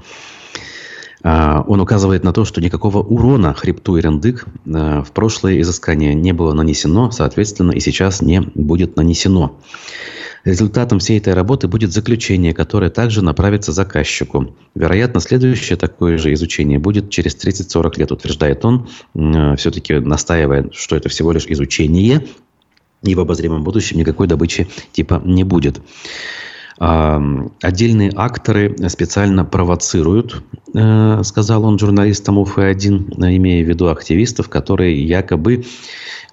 А, 1.25 1.65
он 1.67 1.81
указывает 1.81 2.23
на 2.23 2.35
то, 2.35 2.45
что 2.45 2.61
никакого 2.61 2.99
урона 2.99 3.55
хребту 3.55 3.99
Ирендык 3.99 4.45
а, 4.67 5.03
в 5.03 5.11
прошлое 5.11 5.61
изыскание 5.63 6.15
не 6.15 6.33
было 6.33 6.53
нанесено, 6.53 7.11
соответственно, 7.11 7.73
и 7.73 7.81
сейчас 7.81 8.21
не 8.21 8.43
будет 8.55 8.97
нанесено. 8.97 9.59
Результатом 10.45 10.99
всей 10.99 11.17
этой 11.17 11.33
работы 11.33 11.67
будет 11.67 11.93
заключение, 11.93 12.53
которое 12.53 12.91
также 12.91 13.23
направится 13.23 13.73
заказчику. 13.73 14.55
Вероятно, 14.75 15.21
следующее 15.21 15.79
такое 15.79 16.19
же 16.19 16.35
изучение 16.35 16.79
будет 16.79 17.09
через 17.09 17.35
30-40 17.35 17.99
лет, 17.99 18.13
утверждает 18.13 18.63
он, 18.67 18.89
а, 19.15 19.57
все-таки 19.57 19.95
настаивая, 19.95 20.69
что 20.73 20.95
это 20.95 21.09
всего 21.09 21.33
лишь 21.33 21.47
изучение, 21.47 22.27
и 23.03 23.15
в 23.15 23.21
обозримом 23.21 23.65
будущем 23.65 23.97
никакой 23.99 24.27
добычи 24.27 24.69
типа 24.93 25.23
не 25.25 25.45
будет. 25.45 25.81
Отдельные 26.77 28.13
акторы 28.17 28.77
специально 28.89 29.45
провоцируют, 29.45 30.43
э, 30.75 31.23
сказал 31.23 31.65
он 31.65 31.79
журналистам 31.79 32.39
УФ-1, 32.39 33.15
имея 33.37 33.65
в 33.65 33.69
виду 33.69 33.89
активистов, 33.89 34.49
которые 34.49 35.07
якобы 35.07 35.65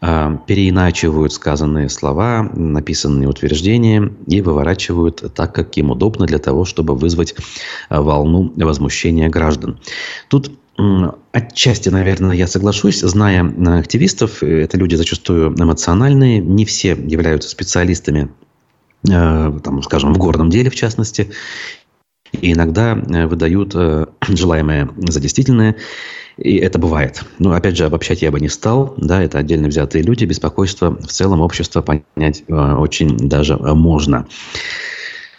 а, 0.04 0.38
переиначивают 0.48 1.32
сказанные 1.32 1.90
слова, 1.90 2.50
написанные 2.56 3.30
утверждения 3.30 4.12
и 4.26 4.42
выворачивают 4.42 5.32
так, 5.36 5.54
как 5.54 5.78
им 5.78 5.92
удобно 5.92 6.26
для 6.26 6.40
того, 6.40 6.66
чтобы 6.66 6.96
вызвать 6.96 7.36
волну 7.92 8.52
возмущения 8.56 9.30
граждан. 9.30 9.80
Тут 10.28 10.52
Отчасти, 11.32 11.90
наверное, 11.90 12.32
я 12.32 12.48
соглашусь. 12.48 13.02
Зная 13.02 13.46
активистов, 13.78 14.42
это 14.42 14.78
люди 14.78 14.96
зачастую 14.96 15.54
эмоциональные, 15.54 16.40
не 16.40 16.66
все 16.66 16.92
являются 16.92 17.50
специалистами 17.50 18.30
Э, 18.32 18.51
там, 19.04 19.82
скажем, 19.84 20.14
в 20.14 20.18
горном 20.18 20.50
деле, 20.50 20.70
в 20.70 20.76
частности, 20.76 21.32
и 22.32 22.54
иногда 22.54 22.94
э, 22.94 23.28
выдают 23.28 23.74
э, 23.76 24.06
желаемое 24.28 24.90
за 24.98 25.20
действительное, 25.20 25.76
и 26.38 26.58
это 26.58 26.80
бывает. 26.80 27.24
Но, 27.40 27.52
опять 27.52 27.78
же, 27.78 27.86
обобщать 27.86 28.22
я 28.22 28.32
бы 28.32 28.40
не 28.40 28.50
стал. 28.50 28.94
Да, 28.98 29.22
это 29.22 29.38
отдельно 29.38 29.68
взятые 29.68 30.04
люди. 30.04 30.26
Беспокойство 30.26 30.96
в 30.96 31.08
целом 31.08 31.42
общества 31.42 31.82
понять 31.82 32.44
очень 32.48 33.18
даже 33.18 33.58
можно. 33.58 34.26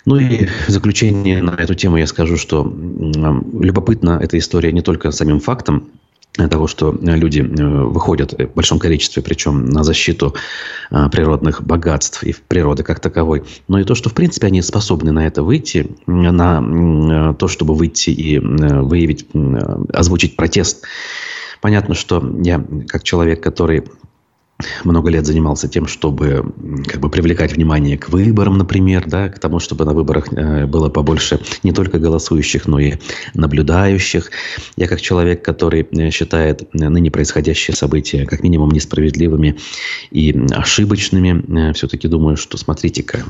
Ну 0.04 0.16
и 0.16 0.46
в 0.66 0.68
заключение 0.68 1.42
на 1.42 1.54
эту 1.54 1.74
тему 1.74 1.96
я 1.96 2.06
скажу, 2.06 2.36
что 2.36 2.62
любопытна 2.62 4.18
эта 4.22 4.36
история 4.36 4.70
не 4.72 4.82
только 4.82 5.12
самим 5.12 5.40
фактом, 5.40 5.90
того, 6.34 6.66
что 6.66 6.96
люди 7.02 7.40
э, 7.40 7.84
выходят 7.84 8.32
в 8.32 8.54
большом 8.54 8.78
количестве, 8.78 9.22
причем 9.22 9.66
на 9.66 9.84
защиту 9.84 10.34
э, 10.90 11.08
природных 11.10 11.62
богатств 11.62 12.22
и 12.24 12.34
природы 12.48 12.82
как 12.82 13.00
таковой, 13.00 13.44
но 13.68 13.78
и 13.78 13.84
то, 13.84 13.94
что, 13.94 14.08
в 14.08 14.14
принципе, 14.14 14.46
они 14.46 14.62
способны 14.62 15.12
на 15.12 15.26
это 15.26 15.42
выйти, 15.42 15.94
на 16.06 16.62
э, 16.62 17.34
то, 17.34 17.48
чтобы 17.48 17.74
выйти 17.74 18.10
и 18.10 18.38
выявить, 18.38 19.26
озвучить 19.92 20.36
протест. 20.36 20.84
Понятно, 21.60 21.94
что 21.94 22.22
я, 22.42 22.64
как 22.88 23.04
человек, 23.04 23.42
который 23.42 23.84
много 24.84 25.10
лет 25.10 25.26
занимался 25.26 25.68
тем, 25.68 25.86
чтобы 25.86 26.52
как 26.86 27.00
бы 27.00 27.08
привлекать 27.08 27.52
внимание 27.52 27.98
к 27.98 28.08
выборам, 28.08 28.58
например, 28.58 29.04
да, 29.06 29.28
к 29.28 29.38
тому, 29.38 29.58
чтобы 29.58 29.84
на 29.84 29.92
выборах 29.92 30.32
э, 30.32 30.66
было 30.66 30.88
побольше 30.88 31.40
не 31.62 31.72
только 31.72 31.98
голосующих, 31.98 32.66
но 32.66 32.78
и 32.78 32.94
наблюдающих. 33.34 34.30
Я 34.76 34.88
как 34.88 35.00
человек, 35.00 35.44
который 35.44 35.86
э, 35.90 36.10
считает 36.10 36.62
э, 36.62 36.88
ныне 36.88 37.10
происходящие 37.10 37.76
события 37.76 38.26
как 38.26 38.42
минимум 38.42 38.70
несправедливыми 38.70 39.58
и 40.10 40.46
ошибочными, 40.50 41.72
все-таки 41.72 42.08
думаю, 42.08 42.36
что 42.36 42.56
смотрите-ка, 42.56 43.24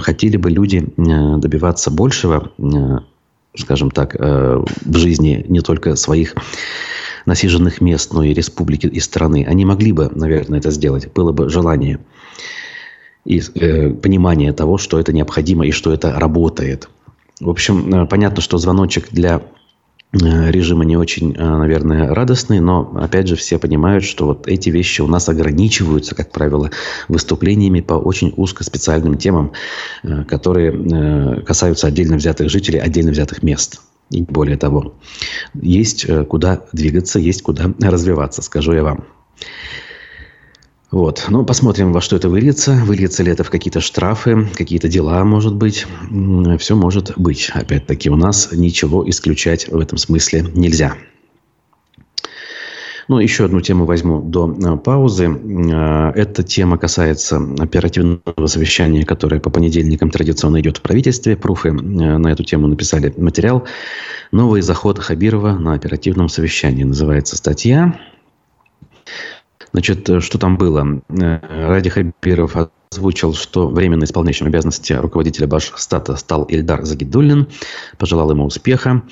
хотели 0.00 0.36
бы 0.36 0.50
люди 0.50 0.84
добиваться 0.96 1.90
большего, 1.90 2.52
скажем 3.56 3.90
так, 3.90 4.14
в 4.14 4.96
жизни 4.96 5.44
не 5.48 5.60
только 5.60 5.96
своих 5.96 6.34
насиженных 7.26 7.80
мест, 7.80 8.12
но 8.12 8.24
и 8.24 8.32
республики, 8.32 8.86
и 8.86 9.00
страны, 9.00 9.44
они 9.46 9.64
могли 9.64 9.92
бы, 9.92 10.10
наверное, 10.14 10.58
это 10.58 10.70
сделать. 10.70 11.12
Было 11.12 11.32
бы 11.32 11.48
желание 11.50 11.98
и 13.26 13.42
э, 13.54 13.90
понимание 13.90 14.52
того, 14.52 14.78
что 14.78 14.98
это 15.00 15.12
необходимо 15.12 15.66
и 15.66 15.72
что 15.72 15.92
это 15.92 16.12
работает. 16.18 16.88
В 17.40 17.50
общем, 17.50 17.92
э, 17.92 18.06
понятно, 18.06 18.40
что 18.40 18.56
звоночек 18.56 19.08
для 19.10 19.42
э, 20.12 20.50
режима 20.50 20.84
не 20.84 20.96
очень, 20.96 21.34
э, 21.34 21.44
наверное, 21.44 22.14
радостный, 22.14 22.60
но, 22.60 22.92
опять 22.94 23.26
же, 23.26 23.36
все 23.36 23.58
понимают, 23.58 24.04
что 24.04 24.26
вот 24.26 24.46
эти 24.46 24.70
вещи 24.70 25.02
у 25.02 25.08
нас 25.08 25.28
ограничиваются, 25.28 26.14
как 26.14 26.30
правило, 26.30 26.70
выступлениями 27.08 27.80
по 27.80 27.94
очень 27.94 28.32
узкоспециальным 28.36 29.18
темам, 29.18 29.52
которые 30.28 31.42
касаются 31.42 31.88
отдельно 31.88 32.16
взятых 32.16 32.48
жителей, 32.48 32.78
отдельно 32.78 33.10
взятых 33.10 33.42
мест. 33.42 33.80
И 34.10 34.22
более 34.22 34.56
того, 34.56 34.94
есть 35.54 36.04
э, 36.08 36.24
куда 36.24 36.62
двигаться, 36.72 37.18
есть 37.18 37.42
куда 37.42 37.72
развиваться, 37.80 38.42
скажу 38.42 38.72
я 38.72 38.84
вам. 38.84 39.04
Вот. 40.92 41.26
Ну, 41.28 41.44
посмотрим, 41.44 41.92
во 41.92 42.00
что 42.00 42.16
это 42.16 42.28
выльется. 42.28 42.72
Выльется 42.72 43.22
ли 43.22 43.32
это 43.32 43.42
в 43.42 43.50
какие-то 43.50 43.80
штрафы, 43.80 44.48
какие-то 44.54 44.88
дела, 44.88 45.24
может 45.24 45.54
быть. 45.54 45.86
Все 46.58 46.76
может 46.76 47.12
быть. 47.16 47.50
Опять-таки, 47.52 48.08
у 48.08 48.16
нас 48.16 48.50
ничего 48.52 49.08
исключать 49.10 49.68
в 49.68 49.78
этом 49.78 49.98
смысле 49.98 50.46
нельзя. 50.54 50.96
Ну, 53.08 53.20
еще 53.20 53.44
одну 53.44 53.60
тему 53.60 53.84
возьму 53.84 54.20
до 54.20 54.52
э, 54.52 54.76
паузы. 54.78 55.26
Э, 55.26 56.10
эта 56.14 56.42
тема 56.42 56.76
касается 56.76 57.40
оперативного 57.58 58.46
совещания, 58.46 59.04
которое 59.04 59.40
по 59.40 59.50
понедельникам 59.50 60.10
традиционно 60.10 60.60
идет 60.60 60.78
в 60.78 60.82
правительстве. 60.82 61.36
Пруфы 61.36 61.68
э, 61.68 61.72
на 61.72 62.26
эту 62.28 62.42
тему 62.42 62.66
написали 62.66 63.14
материал. 63.16 63.64
Новый 64.32 64.60
заход 64.60 64.98
Хабирова 64.98 65.52
на 65.52 65.74
оперативном 65.74 66.28
совещании. 66.28 66.82
Называется 66.82 67.36
статья. 67.36 67.96
Значит, 69.72 70.10
что 70.20 70.38
там 70.38 70.56
было? 70.56 71.02
Ради 71.08 71.90
Хабиров 71.90 72.56
озвучил, 72.96 73.34
что 73.34 73.68
временно 73.68 74.04
исполняющим 74.04 74.46
обязанности 74.46 74.94
руководителя 74.94 75.46
Башстата 75.46 76.16
стал 76.16 76.44
Ильдар 76.44 76.84
Загидуллин. 76.84 77.46
Пожелал 77.98 78.30
ему 78.30 78.44
успеха. 78.46 79.02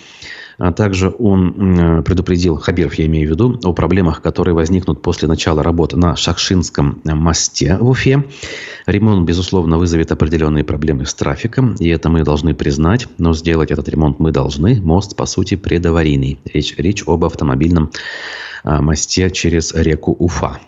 А 0.56 0.72
также 0.72 1.12
он 1.18 2.02
предупредил, 2.04 2.56
Хабиров 2.56 2.94
я 2.94 3.06
имею 3.06 3.28
в 3.28 3.30
виду, 3.32 3.58
о 3.64 3.72
проблемах, 3.72 4.22
которые 4.22 4.54
возникнут 4.54 5.02
после 5.02 5.26
начала 5.26 5.64
работы 5.64 5.96
на 5.96 6.14
Шахшинском 6.14 7.00
мосте 7.04 7.76
в 7.76 7.88
Уфе. 7.88 8.24
Ремонт, 8.86 9.26
безусловно, 9.26 9.78
вызовет 9.78 10.12
определенные 10.12 10.62
проблемы 10.62 11.06
с 11.06 11.14
трафиком, 11.14 11.74
и 11.80 11.88
это 11.88 12.08
мы 12.08 12.22
должны 12.22 12.54
признать, 12.54 13.08
но 13.18 13.34
сделать 13.34 13.72
этот 13.72 13.88
ремонт 13.88 14.20
мы 14.20 14.30
должны. 14.30 14.80
Мост, 14.80 15.16
по 15.16 15.26
сути, 15.26 15.56
предаварийный. 15.56 16.38
Речь, 16.44 16.76
речь 16.78 17.02
об 17.04 17.24
автомобильном 17.24 17.90
а, 18.62 18.80
мосте 18.80 19.30
через 19.30 19.74
реку 19.74 20.14
Уфа. 20.16 20.60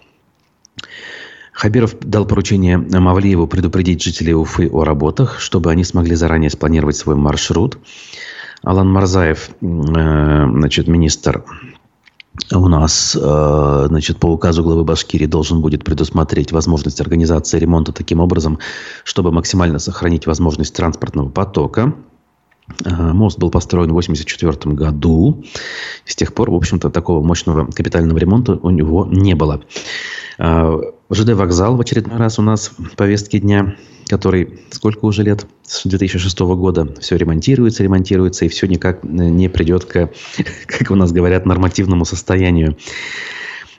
Хабиров 1.56 1.98
дал 2.00 2.26
поручение 2.26 2.76
Мавлиеву 2.76 3.46
предупредить 3.46 4.02
жителей 4.02 4.34
Уфы 4.34 4.68
о 4.70 4.84
работах, 4.84 5.40
чтобы 5.40 5.70
они 5.70 5.84
смогли 5.84 6.14
заранее 6.14 6.50
спланировать 6.50 6.96
свой 6.96 7.16
маршрут. 7.16 7.78
Алан 8.62 8.90
Марзаев, 8.90 9.48
э, 9.48 9.54
значит, 9.62 10.86
министр 10.86 11.44
у 12.52 12.68
нас, 12.68 13.16
э, 13.18 13.84
значит, 13.88 14.18
по 14.18 14.26
указу 14.26 14.62
главы 14.62 14.84
Башкирии 14.84 15.25
должен 15.25 15.62
будет 15.62 15.82
предусмотреть 15.82 16.52
возможность 16.52 17.00
организации 17.00 17.58
ремонта 17.58 17.92
таким 17.92 18.20
образом, 18.20 18.58
чтобы 19.02 19.33
максимально 19.33 19.78
сохранить 19.78 20.26
возможность 20.26 20.76
транспортного 20.76 21.31
потока. 21.31 21.94
Э, 22.85 23.12
мост 23.12 23.38
был 23.38 23.50
построен 23.50 23.88
в 23.88 23.98
1984 23.98 24.74
году. 24.74 25.44
С 26.05 26.16
тех 26.16 26.35
пор, 26.35 26.50
в 26.50 26.55
общем-то, 26.55 26.90
такого 26.90 27.24
мощного 27.24 27.70
капитального 27.70 28.18
ремонта 28.18 28.55
у 28.55 28.70
него 28.70 29.07
не 29.11 29.35
было. 29.35 29.62
ЖД 30.38 31.33
вокзал 31.33 31.76
в 31.76 31.81
очередной 31.81 32.18
раз 32.18 32.38
у 32.38 32.42
нас 32.42 32.72
в 32.76 32.94
повестке 32.96 33.38
дня 33.38 33.76
который 34.09 34.61
сколько 34.70 35.05
уже 35.05 35.22
лет, 35.22 35.46
с 35.62 35.87
2006 35.87 36.38
года, 36.40 36.94
все 37.00 37.16
ремонтируется, 37.16 37.83
ремонтируется, 37.83 38.44
и 38.44 38.48
все 38.48 38.66
никак 38.66 39.02
не 39.02 39.48
придет 39.48 39.85
к, 39.85 40.11
как 40.66 40.90
у 40.90 40.94
нас 40.94 41.12
говорят, 41.12 41.46
нормативному 41.46 42.05
состоянию. 42.05 42.76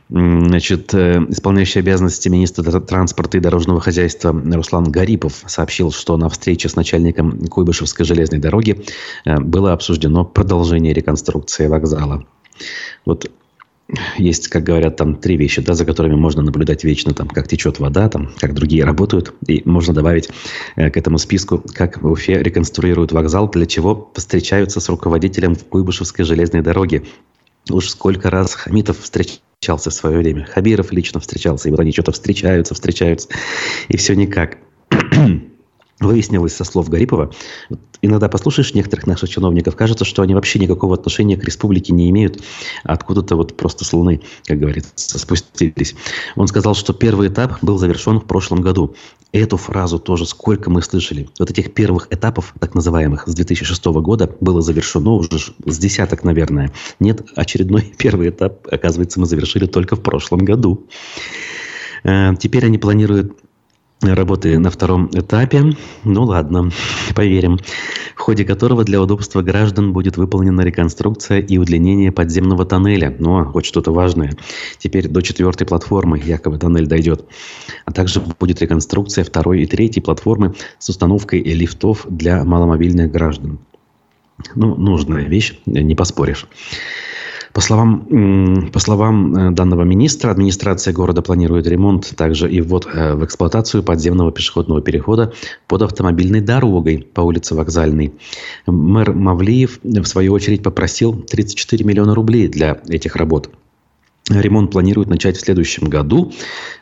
Значит, 0.10 0.94
э, 0.94 1.20
исполняющий 1.30 1.80
обязанности 1.80 2.30
министра 2.30 2.64
транспорта 2.80 3.38
и 3.38 3.42
дорожного 3.42 3.82
хозяйства 3.82 4.32
Руслан 4.32 4.86
Гарипов 4.86 5.44
сообщил, 5.48 5.92
что 5.92 6.16
на 6.16 6.30
встрече 6.30 6.70
с 6.70 6.76
начальником 6.78 7.48
Куйбышевской 7.48 8.06
железной 8.06 8.40
дороги 8.40 8.86
э, 9.26 9.38
было 9.38 9.74
обсуждено 9.74 10.24
продолжение 10.24 10.94
реконструкции 10.94 11.68
вокзала. 11.68 12.26
Вот 13.06 13.30
есть, 14.18 14.48
как 14.48 14.64
говорят, 14.64 14.96
там 14.96 15.16
три 15.16 15.38
вещи, 15.38 15.62
да, 15.62 15.74
за 15.74 15.86
которыми 15.86 16.16
можно 16.16 16.42
наблюдать 16.42 16.84
вечно, 16.84 17.14
там, 17.14 17.28
как 17.28 17.48
течет 17.48 17.80
вода, 17.80 18.10
там, 18.10 18.32
как 18.40 18.54
другие 18.54 18.84
работают. 18.86 19.34
И 19.46 19.62
можно 19.66 19.94
добавить 19.94 20.30
э, 20.78 20.90
к 20.90 20.96
этому 20.96 21.18
списку, 21.18 21.62
как 21.74 22.02
в 22.02 22.10
Уфе 22.10 22.42
реконструируют 22.42 23.12
вокзал, 23.12 23.50
для 23.50 23.66
чего 23.66 24.10
встречаются 24.16 24.80
с 24.80 24.88
руководителем 24.88 25.58
Куйбышевской 25.58 26.24
железной 26.24 26.62
дороги. 26.62 27.06
Уж 27.70 27.90
сколько 27.90 28.30
раз 28.30 28.56
Хамитов 28.56 29.02
встречался 29.02 29.42
в 29.90 29.94
свое 29.94 30.18
время. 30.18 30.46
Хабиров 30.46 30.92
лично 30.92 31.20
встречался. 31.20 31.68
И 31.68 31.72
вот 31.72 31.80
они 31.80 31.92
что-то 31.92 32.12
встречаются, 32.12 32.74
встречаются. 32.74 33.30
И 33.88 33.98
все 33.98 34.16
никак. 34.16 34.58
Выяснилось 36.00 36.56
со 36.56 36.64
слов 36.64 36.90
Гарипова, 36.90 37.32
иногда 38.04 38.30
послушаешь 38.30 38.76
некоторых 38.76 39.08
наших 39.08 39.30
чиновников, 39.30 39.76
кажется, 39.76 40.06
что 40.06 40.22
они 40.22 40.36
вообще 40.36 40.60
никакого 40.60 40.94
отношения 40.94 41.38
к 41.38 41.44
республике 41.44 41.92
не 41.92 42.10
имеют, 42.12 42.40
а 42.84 42.94
откуда-то 42.94 43.36
вот 43.36 43.58
просто 43.58 43.84
с 43.84 43.94
Луны, 43.94 44.22
как 44.46 44.60
говорится, 44.60 45.18
спустились. 45.18 45.96
Он 46.36 46.48
сказал, 46.48 46.76
что 46.76 46.94
первый 46.94 47.30
этап 47.30 47.58
был 47.64 47.80
завершен 47.80 48.20
в 48.20 48.26
прошлом 48.26 48.62
году. 48.62 48.96
Эту 49.32 49.58
фразу 49.58 50.00
тоже 50.00 50.26
сколько 50.26 50.70
мы 50.70 50.82
слышали. 50.84 51.30
Вот 51.40 51.50
этих 51.50 51.74
первых 51.74 52.08
этапов, 52.12 52.54
так 52.60 52.76
называемых, 52.76 53.28
с 53.28 53.34
2006 53.34 53.86
года 53.86 54.34
было 54.40 54.62
завершено 54.62 55.14
уже 55.14 55.40
с 55.66 55.78
десяток, 55.78 56.24
наверное. 56.24 56.72
Нет, 57.00 57.24
очередной 57.36 57.82
первый 57.98 58.30
этап, 58.30 58.68
оказывается, 58.72 59.20
мы 59.20 59.26
завершили 59.26 59.66
только 59.66 59.96
в 59.96 60.02
прошлом 60.02 60.40
году. 60.40 60.88
Э, 62.04 62.36
теперь 62.40 62.66
они 62.66 62.78
планируют 62.78 63.34
работы 64.02 64.60
на 64.60 64.70
втором 64.70 65.10
этапе. 65.14 65.76
Ну 66.04 66.24
ладно, 66.24 66.72
поверим. 67.16 67.60
В 68.16 68.20
ходе 68.20 68.46
которого 68.46 68.84
для 68.84 69.02
удобства 69.02 69.42
граждан 69.42 69.94
будет 69.94 70.18
выполнена 70.18 70.62
реконструкция 70.62 71.40
и 71.40 71.58
удлинение 71.58 72.12
подземного 72.12 72.66
тоннеля. 72.66 73.16
Ну, 73.18 73.44
хоть 73.46 73.66
что-то 73.66 73.92
важное. 73.92 74.34
Теперь 74.78 75.08
до 75.08 75.22
четвертой 75.22 75.66
платформы 75.66 76.20
якобы 76.20 76.58
тоннель 76.58 76.88
дойдет. 76.88 77.26
А 77.86 77.92
также 77.92 78.22
будет 78.40 78.62
реконструкция 78.62 79.24
второй 79.24 79.64
и 79.64 79.66
третьей 79.66 80.04
платформы 80.04 80.56
с 80.80 80.90
установкой 80.90 81.42
лифтов 81.42 82.06
для 82.10 82.44
маломобильных 82.44 83.12
граждан. 83.12 83.60
Ну, 84.56 84.76
нужная 84.76 85.24
вещь, 85.24 85.60
не 85.66 85.96
поспоришь. 85.96 86.48
По 87.58 87.62
словам, 87.62 88.70
по 88.72 88.78
словам 88.78 89.36
э, 89.36 89.50
данного 89.50 89.82
министра, 89.82 90.30
администрация 90.30 90.94
города 90.94 91.24
планирует 91.24 91.66
ремонт 91.66 92.16
также 92.16 92.52
и 92.52 92.62
ввод 92.62 92.86
э, 92.86 93.16
в 93.16 93.26
эксплуатацию 93.26 93.82
подземного 93.82 94.32
пешеходного 94.32 94.80
перехода 94.84 95.34
под 95.66 95.82
автомобильной 95.82 96.42
дорогой 96.42 97.08
по 97.12 97.22
улице 97.22 97.56
Вокзальной. 97.56 98.14
Мэр 98.68 99.12
Мавлиев, 99.12 99.80
в 99.82 100.06
свою 100.06 100.34
очередь, 100.34 100.62
попросил 100.62 101.14
34 101.14 101.84
миллиона 101.84 102.14
рублей 102.14 102.48
для 102.48 102.80
этих 102.90 103.16
работ. 103.16 103.50
Ремонт 104.30 104.70
планируют 104.70 105.10
начать 105.10 105.38
в 105.38 105.42
следующем 105.42 105.90
году. 105.90 106.32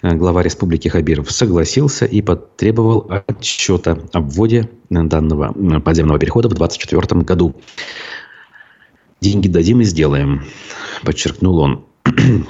Э, 0.02 0.14
глава 0.14 0.44
республики 0.44 0.90
Хабиров 0.90 1.32
согласился 1.32 2.04
и 2.04 2.22
потребовал 2.22 3.10
отчета 3.28 3.98
о 4.12 4.20
вводе 4.20 4.70
данного 4.90 5.54
подземного 5.80 6.20
перехода 6.20 6.50
в 6.50 6.54
2024 6.54 7.22
году. 7.22 7.56
Деньги 9.22 9.48
дадим 9.48 9.82
и 9.82 9.84
сделаем, 9.86 10.44
подчеркнул 11.04 11.60
он. 11.60 11.86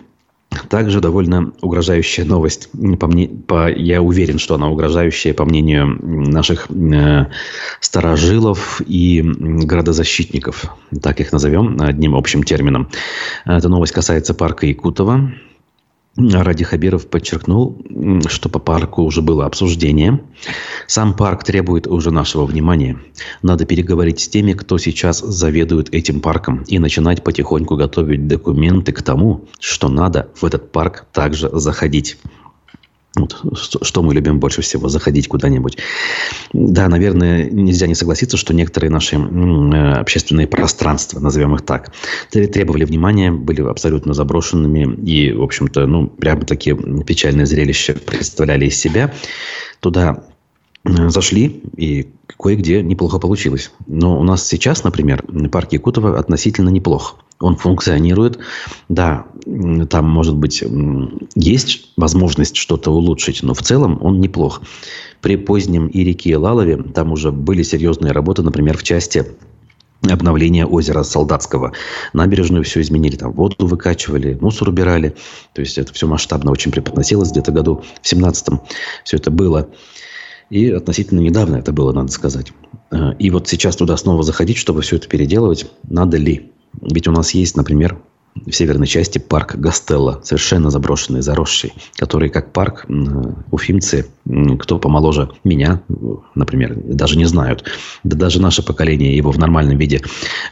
Также 0.70 1.00
довольно 1.00 1.54
угрожающая 1.62 2.26
новость. 2.26 2.70
По 3.00 3.08
мне, 3.08 3.28
по, 3.28 3.70
я 3.70 4.02
уверен, 4.02 4.40
что 4.40 4.56
она 4.56 4.70
угрожающая, 4.70 5.34
по 5.34 5.46
мнению 5.46 6.00
наших 6.02 6.68
э, 6.72 7.26
старожилов 7.82 8.82
и 8.86 9.22
градозащитников. 9.22 10.66
Так 11.02 11.20
их 11.20 11.32
назовем 11.32 11.78
одним 11.82 12.16
общим 12.16 12.44
термином. 12.44 12.90
Эта 13.46 13.70
новость 13.70 13.94
касается 13.94 14.34
парка 14.34 14.66
Якутова. 14.66 15.32
Ради 16.18 16.64
Хабиров 16.64 17.08
подчеркнул, 17.08 17.78
что 18.28 18.48
по 18.48 18.60
парку 18.60 19.04
уже 19.04 19.22
было 19.22 19.46
обсуждение. 19.46 20.22
Сам 20.88 21.14
парк 21.14 21.44
требует 21.44 21.88
уже 21.88 22.10
нашего 22.10 22.46
внимания. 22.46 22.98
Надо 23.42 23.66
переговорить 23.66 24.22
с 24.22 24.30
теми, 24.30 24.54
кто 24.54 24.78
сейчас 24.78 25.20
заведует 25.20 25.94
этим 25.94 26.22
парком, 26.22 26.64
и 26.68 26.80
начинать 26.80 27.22
потихоньку 27.22 27.76
готовить 27.76 28.28
документы 28.28 28.94
к 28.94 29.02
тому, 29.02 29.46
что 29.60 29.90
надо 29.90 30.30
в 30.36 30.46
этот 30.46 30.72
парк 30.72 31.06
также 31.12 31.50
заходить. 31.52 32.18
Вот, 33.16 33.36
что 33.82 34.04
мы 34.04 34.14
любим 34.14 34.40
больше 34.40 34.62
всего, 34.62 34.90
заходить 34.90 35.28
куда-нибудь. 35.28 35.78
Да, 36.52 36.90
наверное, 36.90 37.50
нельзя 37.50 37.88
не 37.88 37.96
согласиться, 37.96 38.36
что 38.36 38.54
некоторые 38.54 38.92
наши 38.92 39.16
э, 39.16 39.94
общественные 39.94 40.48
пространства, 40.48 41.20
назовем 41.20 41.56
их 41.56 41.62
так, 41.62 41.94
требовали 42.30 42.84
внимания, 42.84 43.32
были 43.32 43.62
абсолютно 43.62 44.14
заброшенными 44.14 44.96
и, 45.06 45.32
в 45.32 45.44
общем-то, 45.44 45.88
ну, 45.88 46.08
прямо 46.08 46.42
такие 46.42 46.76
печальные 46.76 47.46
зрелища 47.46 47.94
представляли 47.94 48.66
из 48.66 48.78
себя. 48.78 49.14
Туда 49.80 50.24
зашли, 50.86 51.64
и 51.76 52.08
кое-где 52.38 52.82
неплохо 52.84 53.20
получилось. 53.20 53.72
Но 53.88 54.20
у 54.20 54.24
нас 54.24 54.48
сейчас, 54.48 54.84
например, 54.84 55.24
парк 55.52 55.74
Якутова 55.74 56.20
относительно 56.20 56.70
неплох 56.70 57.18
он 57.40 57.56
функционирует. 57.58 58.40
Да, 58.90 59.26
там, 59.90 60.10
может 60.10 60.36
быть, 60.36 60.64
есть 61.36 61.90
возможность 61.98 62.56
что-то 62.56 62.92
улучшить, 62.92 63.44
но 63.44 63.54
в 63.54 63.62
целом 63.62 64.00
он 64.02 64.20
неплох. 64.20 64.62
При 65.22 65.36
позднем 65.38 65.88
и 65.88 66.36
Лалове 66.36 66.78
там 66.78 67.12
уже 67.12 67.32
были 67.32 67.64
серьезные 67.64 68.14
работы, 68.14 68.42
например, 68.42 68.78
в 68.78 68.84
части 68.84 69.26
обновления 70.02 70.66
озера 70.66 71.04
Солдатского. 71.04 71.74
Набережную 72.14 72.64
все 72.64 72.82
изменили, 72.82 73.16
там 73.16 73.32
воду 73.32 73.66
выкачивали, 73.66 74.38
мусор 74.40 74.70
убирали. 74.70 75.16
То 75.54 75.62
есть 75.62 75.78
это 75.78 75.94
все 75.94 76.08
масштабно 76.08 76.52
очень 76.52 76.72
преподносилось 76.72 77.32
где-то 77.32 77.52
году 77.52 77.84
в 78.02 78.14
17-м. 78.14 78.62
Все 79.04 79.18
это 79.18 79.32
было. 79.32 79.70
И 80.56 80.72
относительно 80.72 81.20
недавно 81.20 81.58
это 81.58 81.74
было, 81.74 81.92
надо 81.92 82.10
сказать. 82.14 82.54
Э, 82.90 83.12
и 83.20 83.30
вот 83.30 83.50
сейчас 83.50 83.76
туда 83.76 83.98
снова 83.98 84.24
заходить, 84.24 84.56
чтобы 84.56 84.84
все 84.84 84.96
это 84.96 85.10
переделывать, 85.10 85.70
надо 85.84 86.16
ли? 86.16 86.54
Ведь 86.82 87.10
у 87.10 87.12
нас 87.12 87.32
есть, 87.32 87.58
например, 87.58 87.98
в 88.36 88.54
северной 88.54 88.88
части 88.88 89.18
парк 89.20 89.56
Гастелло, 89.56 90.22
совершенно 90.24 90.70
заброшенный, 90.70 91.22
заросший, 91.22 91.74
который 91.98 92.30
как 92.30 92.54
парк 92.54 92.86
уфимцы, 93.52 94.08
кто 94.60 94.80
помоложе 94.80 95.30
меня, 95.44 95.82
например, 96.36 96.74
даже 96.78 97.18
не 97.18 97.26
знают. 97.26 97.66
Да 98.06 98.16
даже 98.16 98.42
наше 98.42 98.64
поколение 98.64 99.18
его 99.18 99.32
в 99.32 99.38
нормальном 99.38 99.78
виде 99.78 100.04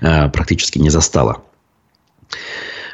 э, 0.02 0.30
практически 0.32 0.80
не 0.80 0.89
застало. 0.89 1.44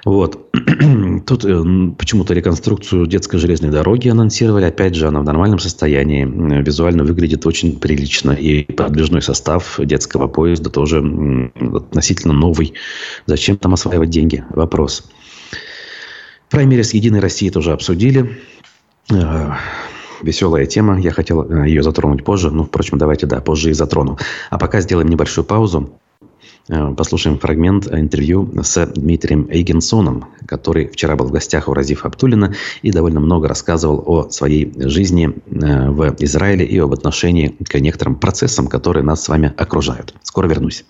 Вот. 0.05 0.49
Тут 1.25 1.45
э, 1.45 1.63
почему-то 1.97 2.33
реконструкцию 2.33 3.07
детской 3.07 3.37
железной 3.37 3.71
дороги 3.71 4.09
анонсировали. 4.09 4.65
Опять 4.65 4.95
же, 4.95 5.07
она 5.07 5.21
в 5.21 5.23
нормальном 5.23 5.59
состоянии. 5.59 6.25
Визуально 6.61 7.03
выглядит 7.03 7.45
очень 7.45 7.79
прилично. 7.79 8.31
И 8.31 8.63
подвижной 8.63 9.21
состав 9.21 9.79
детского 9.79 10.27
поезда 10.27 10.69
тоже 10.69 10.99
относительно 11.59 12.33
новый. 12.33 12.73
Зачем 13.25 13.57
там 13.57 13.73
осваивать 13.73 14.09
деньги? 14.09 14.43
Вопрос. 14.49 15.09
Праймере 16.49 16.83
с 16.83 16.93
«Единой 16.93 17.19
Россией» 17.19 17.51
тоже 17.51 17.73
обсудили. 17.73 18.39
Э, 19.11 19.51
веселая 20.21 20.65
тема. 20.65 20.99
Я 20.99 21.11
хотел 21.11 21.43
э, 21.43 21.67
ее 21.67 21.83
затронуть 21.83 22.23
позже. 22.23 22.51
Ну, 22.51 22.63
впрочем, 22.63 22.97
давайте, 22.97 23.27
да, 23.27 23.39
позже 23.41 23.69
и 23.69 23.73
затрону. 23.73 24.17
А 24.49 24.57
пока 24.57 24.81
сделаем 24.81 25.09
небольшую 25.09 25.45
паузу. 25.45 25.93
Э, 26.67 26.93
послушаем 26.95 27.39
фрагмент 27.39 27.87
интервью 27.87 28.51
с 28.61 28.85
Дмитрием 28.85 29.47
Эйгенсоном, 29.49 30.25
который 30.45 30.87
вчера 30.87 31.15
был 31.15 31.27
в 31.27 31.31
гостях 31.31 31.67
у 31.67 31.73
Разифа 31.73 32.07
Аптулина 32.07 32.53
и 32.81 32.91
довольно 32.91 33.19
много 33.19 33.47
рассказывал 33.47 34.03
о 34.05 34.29
своей 34.29 34.71
жизни 34.77 35.29
э, 35.29 35.89
в 35.89 36.15
Израиле 36.19 36.65
и 36.65 36.77
об 36.77 36.93
отношении 36.93 37.47
к 37.47 37.79
некоторым 37.79 38.15
процессам, 38.15 38.67
которые 38.67 39.03
нас 39.03 39.23
с 39.23 39.29
вами 39.29 39.53
окружают. 39.57 40.13
Скоро 40.21 40.47
вернусь. 40.47 40.85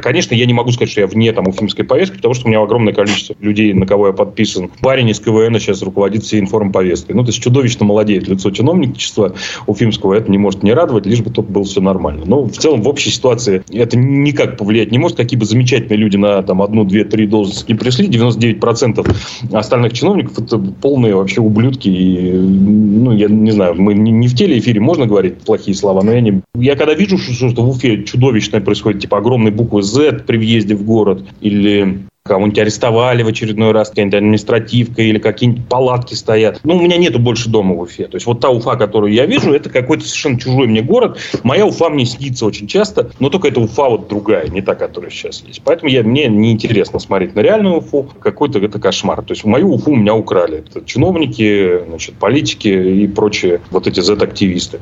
Конечно, 0.00 0.34
я 0.34 0.46
не 0.46 0.52
могу 0.52 0.70
сказать, 0.72 0.90
что 0.90 1.00
я 1.00 1.06
вне 1.06 1.32
там 1.32 1.48
уфимской 1.48 1.84
повестки, 1.84 2.16
потому 2.16 2.34
что 2.34 2.46
у 2.46 2.48
меня 2.48 2.60
огромное 2.60 2.92
количество 2.92 3.34
людей, 3.40 3.72
на 3.72 3.86
кого 3.86 4.08
я 4.08 4.12
подписан. 4.12 4.70
Парень 4.80 5.08
из 5.10 5.20
КВН 5.20 5.58
сейчас 5.58 5.82
руководит 5.82 6.22
всей 6.24 6.40
информповесткой. 6.40 7.14
Ну, 7.14 7.22
то 7.22 7.30
есть 7.30 7.42
чудовищно 7.42 7.84
молодеет 7.84 8.28
лицо 8.28 8.50
чиновничества 8.50 9.34
уфимского. 9.66 10.14
Это 10.14 10.30
не 10.30 10.38
может 10.38 10.62
не 10.62 10.72
радовать, 10.72 11.06
лишь 11.06 11.20
бы 11.20 11.30
тут 11.30 11.48
было 11.48 11.64
все 11.64 11.80
нормально. 11.80 12.24
Но 12.26 12.44
в 12.44 12.52
целом 12.52 12.82
в 12.82 12.88
общей 12.88 13.10
ситуации 13.10 13.62
это 13.70 13.96
никак 13.96 14.56
повлиять 14.56 14.90
не 14.90 14.98
может. 14.98 15.16
Какие 15.16 15.38
бы 15.38 15.44
замечательные 15.44 15.98
люди 15.98 16.16
на 16.16 16.42
там, 16.42 16.62
одну, 16.62 16.84
две, 16.84 17.04
три 17.04 17.26
должности 17.26 17.70
не 17.70 17.78
пришли, 17.78 18.08
99% 18.08 19.16
остальных 19.52 19.92
чиновников 19.92 20.38
это 20.38 20.58
полные 20.58 21.14
вообще 21.14 21.40
ублюдки. 21.40 21.88
И, 21.88 22.32
ну, 22.32 23.12
я 23.12 23.28
не 23.28 23.50
знаю, 23.50 23.74
мы 23.76 23.94
не, 23.94 24.10
не 24.10 24.28
в 24.28 24.34
телеэфире 24.34 24.80
можно 24.80 25.06
говорить 25.06 25.38
плохие 25.38 25.76
слова, 25.76 26.02
но 26.02 26.12
я 26.12 26.20
не... 26.20 26.42
Я 26.54 26.76
когда 26.76 26.94
вижу, 26.94 27.18
что, 27.18 27.48
что 27.48 27.62
в 27.62 27.70
Уфе 27.70 28.04
чудовищное 28.04 28.60
происходит, 28.60 29.02
типа 29.02 29.18
огромные 29.18 29.52
буквы 29.52 29.82
Z 29.90 30.24
при 30.26 30.36
въезде 30.36 30.74
в 30.74 30.84
город, 30.84 31.24
или 31.40 32.00
кого-нибудь 32.22 32.58
арестовали 32.58 33.22
в 33.22 33.28
очередной 33.28 33.72
раз, 33.72 33.88
какая-нибудь 33.88 34.18
административка 34.18 35.02
или 35.02 35.18
какие-нибудь 35.18 35.66
палатки 35.66 36.14
стоят. 36.14 36.60
Ну, 36.64 36.76
у 36.76 36.80
меня 36.80 36.96
нету 36.96 37.18
больше 37.18 37.48
дома 37.48 37.74
в 37.74 37.80
Уфе. 37.80 38.06
То 38.06 38.16
есть, 38.16 38.26
вот 38.26 38.40
та 38.40 38.50
Уфа, 38.50 38.76
которую 38.76 39.12
я 39.12 39.26
вижу, 39.26 39.52
это 39.52 39.70
какой-то 39.70 40.04
совершенно 40.04 40.38
чужой 40.38 40.66
мне 40.66 40.82
город. 40.82 41.18
Моя 41.42 41.66
Уфа 41.66 41.88
мне 41.88 42.04
снится 42.04 42.46
очень 42.46 42.66
часто, 42.66 43.10
но 43.18 43.30
только 43.30 43.48
эта 43.48 43.60
Уфа 43.60 43.88
вот 43.88 44.08
другая, 44.08 44.48
не 44.48 44.60
та, 44.60 44.74
которая 44.74 45.10
сейчас 45.10 45.42
есть. 45.46 45.62
Поэтому 45.64 45.90
я, 45.90 46.02
мне 46.02 46.28
неинтересно 46.28 46.98
смотреть 46.98 47.34
на 47.34 47.40
реальную 47.40 47.78
Уфу. 47.78 48.08
Какой-то 48.20 48.58
это 48.58 48.78
кошмар. 48.78 49.22
То 49.22 49.32
есть, 49.32 49.44
мою 49.44 49.72
Уфу 49.72 49.94
меня 49.94 50.14
украли. 50.14 50.58
Это 50.58 50.84
чиновники, 50.84 51.84
значит, 51.88 52.16
политики 52.16 52.68
и 52.68 53.08
прочие 53.08 53.60
вот 53.70 53.86
эти 53.86 54.00
Z-активисты. 54.00 54.78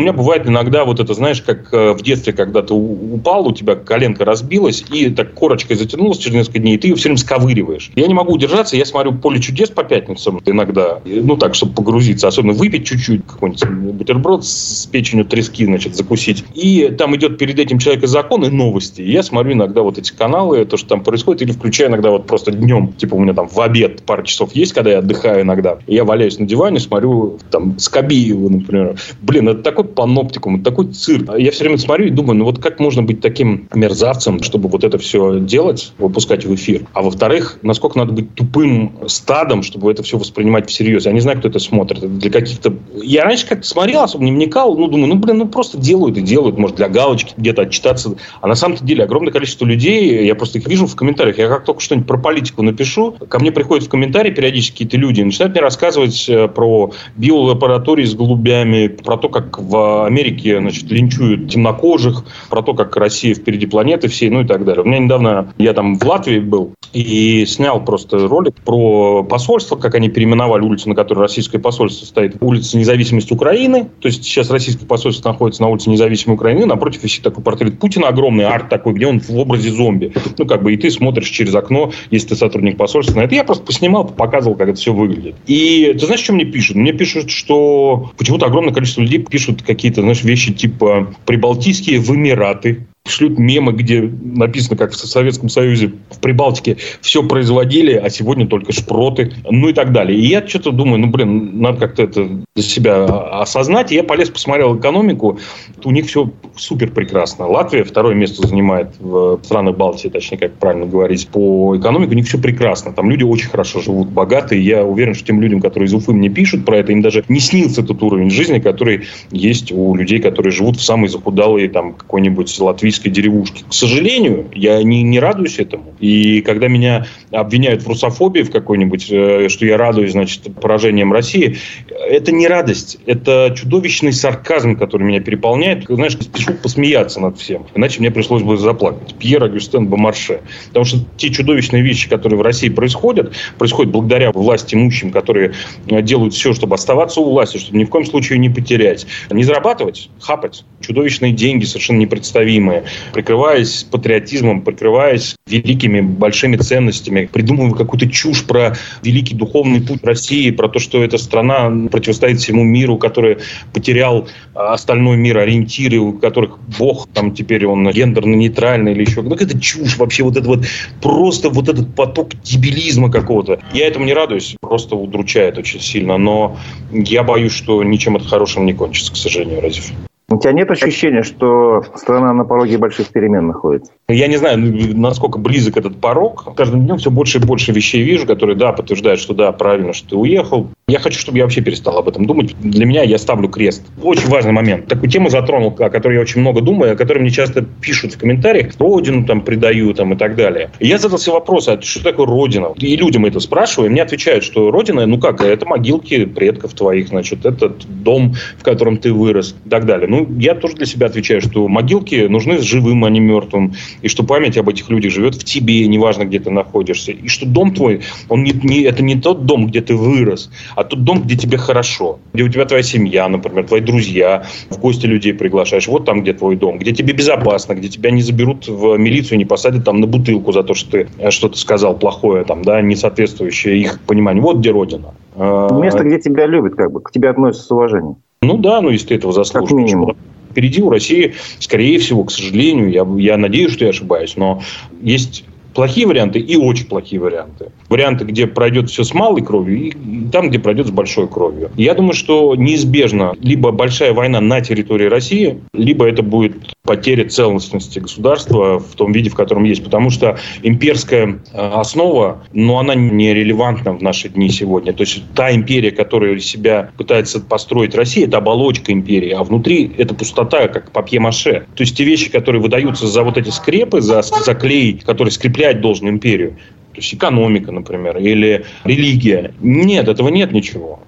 У 0.00 0.02
меня 0.02 0.14
бывает 0.14 0.46
иногда 0.46 0.86
вот 0.86 0.98
это, 0.98 1.12
знаешь, 1.12 1.42
как 1.42 1.74
э, 1.74 1.92
в 1.92 2.00
детстве, 2.00 2.32
когда 2.32 2.62
ты 2.62 2.72
упал, 2.72 3.46
у 3.46 3.52
тебя 3.52 3.74
коленка 3.74 4.24
разбилась, 4.24 4.82
и 4.90 5.10
так 5.10 5.34
корочкой 5.34 5.76
затянулась 5.76 6.16
через 6.16 6.36
несколько 6.36 6.58
дней, 6.58 6.76
и 6.76 6.78
ты 6.78 6.88
ее 6.88 6.94
все 6.94 7.10
время 7.10 7.18
сковыриваешь. 7.18 7.90
Я 7.96 8.06
не 8.06 8.14
могу 8.14 8.32
удержаться, 8.32 8.78
я 8.78 8.86
смотрю 8.86 9.12
«Поле 9.12 9.42
чудес» 9.42 9.68
по 9.68 9.84
пятницам 9.84 10.40
иногда, 10.46 11.00
ну 11.04 11.36
так, 11.36 11.54
чтобы 11.54 11.74
погрузиться, 11.74 12.28
особенно 12.28 12.54
выпить 12.54 12.86
чуть-чуть, 12.86 13.26
какой-нибудь 13.26 13.92
бутерброд 13.92 14.46
с 14.46 14.86
печенью 14.86 15.26
трески, 15.26 15.66
значит, 15.66 15.94
закусить. 15.94 16.44
И 16.54 16.94
там 16.96 17.14
идет 17.14 17.36
перед 17.36 17.58
этим 17.58 17.78
человек 17.78 18.02
из 18.04 18.08
закона 18.08 18.46
и 18.46 18.50
новости. 18.50 19.02
И 19.02 19.12
я 19.12 19.22
смотрю 19.22 19.52
иногда 19.52 19.82
вот 19.82 19.98
эти 19.98 20.14
каналы, 20.14 20.64
то, 20.64 20.78
что 20.78 20.88
там 20.88 21.02
происходит, 21.04 21.42
или 21.42 21.52
включаю 21.52 21.90
иногда 21.90 22.10
вот 22.10 22.26
просто 22.26 22.52
днем, 22.52 22.94
типа 22.94 23.16
у 23.16 23.18
меня 23.18 23.34
там 23.34 23.48
в 23.48 23.60
обед 23.60 24.02
пару 24.04 24.22
часов 24.22 24.54
есть, 24.54 24.72
когда 24.72 24.92
я 24.92 24.98
отдыхаю 25.00 25.42
иногда. 25.42 25.76
И 25.86 25.94
я 25.94 26.04
валяюсь 26.04 26.38
на 26.38 26.46
диване, 26.46 26.80
смотрю 26.80 27.38
там 27.50 27.78
Скобиева, 27.78 28.48
например. 28.48 28.96
Блин, 29.20 29.50
это 29.50 29.62
такой 29.62 29.89
паноптикум, 29.94 30.62
такой 30.62 30.92
цирк. 30.92 31.30
Я 31.36 31.50
все 31.50 31.64
время 31.64 31.78
смотрю 31.78 32.06
и 32.06 32.10
думаю, 32.10 32.36
ну 32.38 32.44
вот 32.44 32.58
как 32.58 32.80
можно 32.80 33.02
быть 33.02 33.20
таким 33.20 33.68
мерзавцем, 33.74 34.42
чтобы 34.42 34.68
вот 34.68 34.84
это 34.84 34.98
все 34.98 35.38
делать, 35.40 35.92
выпускать 35.98 36.44
в 36.44 36.54
эфир. 36.54 36.82
А 36.92 37.02
во-вторых, 37.02 37.58
насколько 37.62 37.98
надо 37.98 38.12
быть 38.12 38.34
тупым 38.34 38.92
стадом, 39.06 39.62
чтобы 39.62 39.90
это 39.90 40.02
все 40.02 40.18
воспринимать 40.18 40.70
всерьез. 40.70 41.06
Я 41.06 41.12
не 41.12 41.20
знаю, 41.20 41.38
кто 41.38 41.48
это 41.48 41.58
смотрит. 41.58 42.18
Для 42.18 42.30
каких-то... 42.30 42.74
Я 42.94 43.24
раньше 43.24 43.46
как-то 43.46 43.66
смотрел, 43.66 44.02
особо 44.02 44.24
не 44.24 44.32
вникал, 44.32 44.76
ну, 44.76 44.88
думаю, 44.88 45.08
ну, 45.08 45.14
блин, 45.16 45.38
ну, 45.38 45.48
просто 45.48 45.78
делают 45.78 46.16
и 46.16 46.22
делают, 46.22 46.58
может, 46.58 46.76
для 46.76 46.88
галочки 46.88 47.34
где-то 47.36 47.62
отчитаться. 47.62 48.14
А 48.40 48.46
на 48.46 48.54
самом-то 48.54 48.84
деле 48.84 49.04
огромное 49.04 49.32
количество 49.32 49.64
людей, 49.64 50.26
я 50.26 50.34
просто 50.34 50.58
их 50.58 50.68
вижу 50.68 50.86
в 50.86 50.96
комментариях, 50.96 51.38
я 51.38 51.48
как 51.48 51.64
только 51.64 51.80
что-нибудь 51.80 52.06
про 52.06 52.18
политику 52.18 52.62
напишу, 52.62 53.12
ко 53.12 53.38
мне 53.38 53.52
приходят 53.52 53.86
в 53.86 53.88
комментарии 53.88 54.30
периодически 54.30 54.72
какие-то 54.72 54.96
люди, 54.96 55.22
начинают 55.22 55.54
мне 55.54 55.62
рассказывать 55.62 56.28
э, 56.28 56.48
про 56.48 56.92
биолаборатории 57.16 58.04
с 58.04 58.14
голубями, 58.14 58.88
про 58.88 59.16
то, 59.16 59.28
как 59.28 59.58
в 59.58 59.76
Америке 60.06 60.58
значит, 60.60 60.90
линчуют 60.90 61.50
темнокожих, 61.50 62.24
про 62.48 62.62
то, 62.62 62.74
как 62.74 62.96
Россия 62.96 63.34
впереди 63.34 63.66
планеты 63.66 64.08
всей, 64.08 64.30
ну 64.30 64.42
и 64.42 64.46
так 64.46 64.64
далее. 64.64 64.82
У 64.82 64.86
меня 64.86 64.98
недавно, 64.98 65.52
я 65.58 65.72
там 65.72 65.98
в 65.98 66.04
Латвии 66.04 66.40
был 66.40 66.74
и 66.92 67.44
снял 67.46 67.84
просто 67.84 68.26
ролик 68.26 68.54
про 68.64 69.22
посольство, 69.22 69.76
как 69.76 69.94
они 69.94 70.08
переименовали 70.08 70.62
улицу, 70.62 70.88
на 70.88 70.94
которой 70.94 71.20
российское 71.20 71.58
посольство 71.58 72.04
стоит, 72.04 72.36
улица 72.40 72.76
независимости 72.76 73.32
Украины. 73.32 73.88
То 74.00 74.08
есть 74.08 74.24
сейчас 74.24 74.50
российское 74.50 74.86
посольство 74.86 75.30
находится 75.30 75.62
на 75.62 75.68
улице 75.68 75.90
независимой 75.90 76.34
Украины, 76.34 76.66
напротив 76.66 77.04
висит 77.04 77.22
такой 77.22 77.44
портрет 77.44 77.78
Путина, 77.78 78.08
огромный 78.08 78.44
арт 78.44 78.68
такой, 78.68 78.94
где 78.94 79.06
он 79.06 79.20
в 79.20 79.36
образе 79.38 79.70
зомби. 79.70 80.12
Ну, 80.38 80.46
как 80.46 80.62
бы 80.62 80.74
и 80.74 80.76
ты 80.76 80.90
смотришь 80.90 81.28
через 81.28 81.54
окно, 81.54 81.92
если 82.10 82.28
ты 82.28 82.36
сотрудник 82.36 82.76
посольства 82.76 83.16
на 83.16 83.24
это. 83.24 83.34
Я 83.34 83.44
просто 83.44 83.64
поснимал, 83.64 84.06
показывал, 84.06 84.56
как 84.56 84.68
это 84.68 84.78
все 84.78 84.92
выглядит. 84.92 85.36
И 85.46 85.94
ты 85.98 86.06
знаешь, 86.06 86.22
что 86.22 86.32
мне 86.32 86.44
пишут? 86.44 86.76
Мне 86.76 86.92
пишут, 86.92 87.30
что 87.30 88.10
почему-то 88.16 88.46
огромное 88.46 88.74
количество 88.74 89.02
людей 89.02 89.18
пишут 89.18 89.62
какие-то, 89.74 90.02
знаешь, 90.02 90.22
вещи 90.22 90.52
типа 90.52 91.14
«Прибалтийские 91.26 92.00
в 92.00 92.10
Эмираты», 92.14 92.86
шлют 93.06 93.38
мемы, 93.38 93.72
где 93.72 94.02
написано, 94.02 94.76
как 94.76 94.92
в 94.92 94.96
Советском 94.96 95.48
Союзе, 95.48 95.92
в 96.10 96.20
Прибалтике 96.20 96.76
все 97.00 97.22
производили, 97.22 97.94
а 97.94 98.10
сегодня 98.10 98.46
только 98.46 98.72
шпроты, 98.72 99.32
ну 99.48 99.68
и 99.68 99.72
так 99.72 99.92
далее. 99.92 100.18
И 100.18 100.26
я 100.26 100.46
что-то 100.46 100.70
думаю, 100.70 101.00
ну, 101.00 101.06
блин, 101.08 101.60
надо 101.60 101.78
как-то 101.78 102.02
это 102.02 102.28
для 102.54 102.62
себя 102.62 103.04
осознать. 103.04 103.90
И 103.92 103.94
я 103.94 104.04
полез, 104.04 104.30
посмотрел 104.30 104.78
экономику. 104.78 105.38
У 105.84 105.90
них 105.90 106.06
все 106.06 106.30
супер 106.56 106.90
прекрасно. 106.90 107.46
Латвия 107.46 107.84
второе 107.84 108.14
место 108.14 108.46
занимает 108.46 108.90
в 108.98 109.40
странах 109.42 109.76
Балтии, 109.76 110.08
точнее, 110.08 110.38
как 110.38 110.52
правильно 110.54 110.86
говорить, 110.86 111.28
по 111.28 111.76
экономике. 111.76 112.12
У 112.12 112.16
них 112.16 112.26
все 112.26 112.38
прекрасно. 112.38 112.92
Там 112.92 113.10
люди 113.10 113.24
очень 113.24 113.48
хорошо 113.48 113.80
живут, 113.80 114.08
богатые. 114.08 114.62
Я 114.62 114.84
уверен, 114.84 115.14
что 115.14 115.26
тем 115.26 115.40
людям, 115.40 115.60
которые 115.60 115.86
из 115.86 115.94
Уфы 115.94 116.12
мне 116.12 116.28
пишут 116.28 116.64
про 116.64 116.78
это, 116.78 116.92
им 116.92 117.00
даже 117.02 117.24
не 117.28 117.40
снился 117.40 117.80
этот 117.80 118.02
уровень 118.02 118.30
жизни, 118.30 118.58
который 118.58 119.04
есть 119.30 119.72
у 119.72 119.94
людей, 119.94 120.20
которые 120.20 120.52
живут 120.52 120.76
в 120.76 120.82
самой 120.82 121.08
захудалой 121.08 121.68
там 121.68 121.94
какой-нибудь 121.94 122.50
латвийской 122.90 123.10
деревушке. 123.10 123.64
К 123.68 123.72
сожалению, 123.72 124.50
я 124.52 124.82
не, 124.82 125.02
не 125.02 125.20
радуюсь 125.20 125.58
этому. 125.58 125.94
И 126.00 126.40
когда 126.42 126.66
меня 126.68 127.06
обвиняют 127.30 127.82
в 127.82 127.88
русофобии 127.88 128.42
в 128.42 128.50
какой-нибудь, 128.50 129.06
э, 129.10 129.48
что 129.48 129.64
я 129.64 129.76
радуюсь, 129.76 130.12
значит, 130.12 130.42
поражением 130.60 131.12
России, 131.12 131.56
это 131.88 132.32
не 132.32 132.48
радость, 132.48 132.98
это 133.06 133.54
чудовищный 133.56 134.12
сарказм, 134.12 134.76
который 134.76 135.04
меня 135.04 135.20
переполняет. 135.20 135.84
Знаешь, 135.88 136.14
спешу 136.14 136.54
посмеяться 136.54 137.20
над 137.20 137.38
всем, 137.38 137.66
иначе 137.74 138.00
мне 138.00 138.10
пришлось 138.10 138.42
бы 138.42 138.56
заплакать. 138.56 139.14
Пьер 139.14 139.44
Агюстен 139.44 139.86
Бомарше. 139.86 140.40
Потому 140.68 140.84
что 140.84 140.98
те 141.16 141.30
чудовищные 141.30 141.82
вещи, 141.82 142.08
которые 142.08 142.38
в 142.38 142.42
России 142.42 142.68
происходят, 142.70 143.32
происходят 143.58 143.92
благодаря 143.92 144.32
власть 144.32 144.74
имущим, 144.74 145.12
которые 145.12 145.52
э, 145.88 146.02
делают 146.02 146.34
все, 146.34 146.52
чтобы 146.54 146.74
оставаться 146.74 147.20
у 147.20 147.30
власти, 147.30 147.58
чтобы 147.58 147.78
ни 147.78 147.84
в 147.84 147.88
коем 147.88 148.04
случае 148.04 148.38
не 148.38 148.50
потерять. 148.50 149.06
Не 149.30 149.44
зарабатывать, 149.44 150.10
хапать. 150.18 150.64
Чудовищные 150.80 151.32
деньги, 151.32 151.64
совершенно 151.64 151.98
непредставимые 151.98 152.79
прикрываясь 153.12 153.86
патриотизмом, 153.90 154.62
прикрываясь 154.62 155.36
великими 155.46 156.00
большими 156.00 156.56
ценностями, 156.56 157.28
придумывая 157.32 157.74
какую-то 157.74 158.08
чушь 158.08 158.44
про 158.44 158.76
великий 159.02 159.34
духовный 159.34 159.80
путь 159.80 160.04
России, 160.04 160.50
про 160.50 160.68
то, 160.68 160.78
что 160.78 161.02
эта 161.02 161.18
страна 161.18 161.70
противостоит 161.90 162.40
всему 162.40 162.64
миру, 162.64 162.98
который 162.98 163.38
потерял 163.72 164.28
а, 164.54 164.74
остальной 164.74 165.16
мир, 165.16 165.38
ориентиры, 165.38 165.98
у 165.98 166.12
которых 166.12 166.58
Бог 166.78 167.08
там 167.12 167.34
теперь 167.34 167.66
он 167.66 167.88
гендерно-нейтральный 167.88 168.92
или 168.92 169.02
еще. 169.02 169.22
Ну, 169.22 169.34
это 169.34 169.58
чушь 169.60 169.96
вообще, 169.98 170.22
вот 170.22 170.36
это 170.36 170.46
вот 170.46 170.66
просто 171.02 171.50
вот 171.50 171.68
этот 171.68 171.94
поток 171.94 172.30
дебилизма 172.42 173.10
какого-то. 173.10 173.60
Я 173.72 173.86
этому 173.86 174.04
не 174.04 174.14
радуюсь, 174.14 174.56
просто 174.60 174.96
удручает 174.96 175.58
очень 175.58 175.80
сильно, 175.80 176.16
но 176.18 176.56
я 176.92 177.22
боюсь, 177.22 177.52
что 177.52 177.82
ничем 177.82 178.16
это 178.16 178.26
хорошим 178.26 178.66
не 178.66 178.72
кончится, 178.72 179.12
к 179.12 179.16
сожалению, 179.16 179.60
Разив. 179.60 179.92
У 180.32 180.38
тебя 180.38 180.52
нет 180.52 180.70
ощущения, 180.70 181.24
что 181.24 181.82
страна 181.96 182.32
на 182.32 182.44
пороге 182.44 182.78
больших 182.78 183.08
перемен 183.08 183.48
находится? 183.48 183.90
Я 184.08 184.28
не 184.28 184.36
знаю, 184.36 184.58
насколько 184.96 185.40
близок 185.40 185.76
этот 185.76 186.00
порог. 186.00 186.54
Каждым 186.56 186.86
днем 186.86 186.98
все 186.98 187.10
больше 187.10 187.38
и 187.38 187.40
больше 187.40 187.72
вещей 187.72 188.04
вижу, 188.04 188.28
которые, 188.28 188.56
да, 188.56 188.70
подтверждают, 188.72 189.18
что 189.18 189.34
да, 189.34 189.50
правильно, 189.50 189.92
что 189.92 190.10
ты 190.10 190.16
уехал. 190.16 190.68
Я 190.86 191.00
хочу, 191.00 191.18
чтобы 191.18 191.38
я 191.38 191.44
вообще 191.44 191.62
перестал 191.62 191.98
об 191.98 192.08
этом 192.08 192.26
думать. 192.26 192.54
Для 192.60 192.86
меня 192.86 193.02
я 193.02 193.18
ставлю 193.18 193.48
крест. 193.48 193.82
Очень 194.00 194.28
важный 194.28 194.52
момент. 194.52 194.86
Такую 194.86 195.10
тему 195.10 195.30
затронул, 195.30 195.74
о 195.76 195.90
которой 195.90 196.14
я 196.14 196.20
очень 196.20 196.40
много 196.42 196.60
думаю, 196.60 196.92
о 196.92 196.96
которой 196.96 197.18
мне 197.18 197.30
часто 197.30 197.62
пишут 197.62 198.14
в 198.14 198.18
комментариях. 198.18 198.78
Родину 198.78 199.26
там 199.26 199.40
предаю 199.40 199.92
там, 199.94 200.12
и 200.12 200.16
так 200.16 200.36
далее. 200.36 200.70
Я 200.78 200.98
задался 200.98 201.32
вопросом, 201.32 201.78
а 201.78 201.82
что 201.82 202.04
такое 202.04 202.26
Родина? 202.26 202.68
И 202.76 202.96
людям 202.96 203.24
это 203.26 203.40
спрашиваю, 203.40 203.88
и 203.88 203.92
мне 203.92 204.02
отвечают, 204.02 204.44
что 204.44 204.70
Родина, 204.70 205.06
ну 205.06 205.18
как, 205.18 205.40
это 205.42 205.66
могилки 205.66 206.24
предков 206.24 206.74
твоих, 206.74 207.08
значит, 207.08 207.44
этот 207.44 207.84
дом, 208.02 208.34
в 208.58 208.62
котором 208.62 208.96
ты 208.96 209.12
вырос 209.12 209.56
и 209.64 209.68
так 209.68 209.86
далее. 209.86 210.08
Ну, 210.08 210.19
я 210.38 210.54
тоже 210.54 210.76
для 210.76 210.86
себя 210.86 211.06
отвечаю, 211.06 211.40
что 211.40 211.68
могилки 211.68 212.26
нужны 212.26 212.58
с 212.58 212.62
живым, 212.62 213.04
а 213.04 213.10
не 213.10 213.20
мертвым. 213.20 213.74
И 214.02 214.08
что 214.08 214.22
память 214.22 214.56
об 214.58 214.68
этих 214.68 214.90
людях 214.90 215.12
живет 215.12 215.34
в 215.34 215.44
тебе, 215.44 215.86
неважно, 215.86 216.24
где 216.24 216.38
ты 216.38 216.50
находишься. 216.50 217.12
И 217.12 217.28
что 217.28 217.46
дом 217.46 217.74
твой, 217.74 218.02
он 218.28 218.42
не, 218.42 218.52
не, 218.52 218.82
это 218.82 219.02
не 219.02 219.20
тот 219.20 219.46
дом, 219.46 219.66
где 219.66 219.80
ты 219.80 219.94
вырос, 219.94 220.50
а 220.76 220.84
тот 220.84 221.04
дом, 221.04 221.22
где 221.22 221.36
тебе 221.36 221.58
хорошо, 221.58 222.18
где 222.32 222.42
у 222.42 222.48
тебя 222.48 222.64
твоя 222.64 222.82
семья, 222.82 223.28
например, 223.28 223.66
твои 223.66 223.80
друзья, 223.80 224.44
в 224.70 224.78
гости 224.78 225.06
людей 225.06 225.34
приглашаешь, 225.34 225.88
вот 225.88 226.04
там, 226.04 226.22
где 226.22 226.32
твой 226.32 226.56
дом, 226.56 226.78
где 226.78 226.92
тебе 226.92 227.12
безопасно, 227.12 227.74
где 227.74 227.88
тебя 227.88 228.10
не 228.10 228.22
заберут 228.22 228.68
в 228.68 228.96
милицию, 228.96 229.38
не 229.38 229.44
посадят 229.44 229.84
там 229.84 230.00
на 230.00 230.06
бутылку 230.06 230.52
за 230.52 230.62
то, 230.62 230.74
что 230.74 230.90
ты 230.90 231.08
э, 231.18 231.30
что-то 231.30 231.58
сказал 231.58 231.96
плохое, 231.96 232.44
там, 232.44 232.62
да, 232.62 232.80
не 232.80 232.96
соответствующее 232.96 233.78
их 233.78 234.00
пониманию. 234.00 234.42
Вот 234.42 234.58
где 234.58 234.70
Родина. 234.70 235.14
А, 235.36 235.72
Место, 235.80 236.04
где 236.04 236.20
тебя 236.20 236.46
любят, 236.46 236.74
как 236.74 236.92
бы, 236.92 237.00
к 237.00 237.10
тебе 237.10 237.30
относятся 237.30 237.66
с 237.66 237.70
уважением. 237.70 238.16
Ну 238.42 238.56
да, 238.56 238.80
ну 238.80 238.88
если 238.88 239.08
ты 239.08 239.14
этого 239.16 239.34
заслуживаешь. 239.34 240.16
Впереди 240.50 240.82
у 240.82 240.88
России, 240.88 241.34
скорее 241.58 241.98
всего, 241.98 242.24
к 242.24 242.30
сожалению, 242.30 242.90
я, 242.90 243.06
я 243.18 243.36
надеюсь, 243.36 243.72
что 243.72 243.84
я 243.84 243.90
ошибаюсь, 243.90 244.36
но 244.36 244.62
есть 245.02 245.44
плохие 245.74 246.06
варианты 246.06 246.38
и 246.38 246.56
очень 246.56 246.86
плохие 246.86 247.20
варианты. 247.20 247.70
Варианты, 247.88 248.24
где 248.24 248.46
пройдет 248.46 248.90
все 248.90 249.04
с 249.04 249.14
малой 249.14 249.42
кровью, 249.42 249.78
и 249.78 249.92
там, 250.30 250.48
где 250.48 250.58
пройдет 250.58 250.88
с 250.88 250.90
большой 250.90 251.28
кровью. 251.28 251.70
Я 251.76 251.94
думаю, 251.94 252.14
что 252.14 252.54
неизбежно 252.56 253.34
либо 253.40 253.70
большая 253.70 254.12
война 254.12 254.40
на 254.40 254.60
территории 254.60 255.06
России, 255.06 255.60
либо 255.72 256.06
это 256.06 256.22
будет 256.22 256.54
потеря 256.82 257.28
целостности 257.28 257.98
государства 257.98 258.78
в 258.78 258.94
том 258.96 259.12
виде, 259.12 259.30
в 259.30 259.34
котором 259.34 259.64
есть. 259.64 259.84
Потому 259.84 260.10
что 260.10 260.38
имперская 260.62 261.40
э, 261.52 261.70
основа, 261.74 262.42
ну, 262.52 262.78
она 262.78 262.94
не 262.94 263.32
релевантна 263.32 263.92
в 263.92 264.02
наши 264.02 264.28
дни 264.28 264.48
сегодня. 264.48 264.92
То 264.92 265.02
есть 265.02 265.22
та 265.34 265.54
империя, 265.54 265.90
которая 265.90 266.38
себя 266.40 266.90
пытается 266.96 267.40
построить 267.40 267.94
Россия, 267.94 268.26
это 268.26 268.38
оболочка 268.38 268.92
империи, 268.92 269.30
а 269.30 269.44
внутри 269.44 269.92
это 269.98 270.14
пустота, 270.14 270.68
как 270.68 270.90
папье-маше. 270.90 271.66
То 271.74 271.82
есть 271.82 271.96
те 271.96 272.04
вещи, 272.04 272.30
которые 272.30 272.60
выдаются 272.60 273.06
за 273.06 273.22
вот 273.22 273.36
эти 273.36 273.50
скрепы, 273.50 274.00
за, 274.00 274.22
за 274.22 274.54
клей, 274.54 275.00
который 275.04 275.30
скреплять 275.70 275.80
должен 275.80 276.08
империю, 276.08 276.50
то 276.92 276.96
есть 276.96 277.14
экономика, 277.14 277.72
например, 277.72 278.18
или 278.18 278.64
религия. 278.84 279.54
Нет, 279.60 280.08
этого 280.08 280.28
нет 280.28 280.52
ничего. 280.52 281.00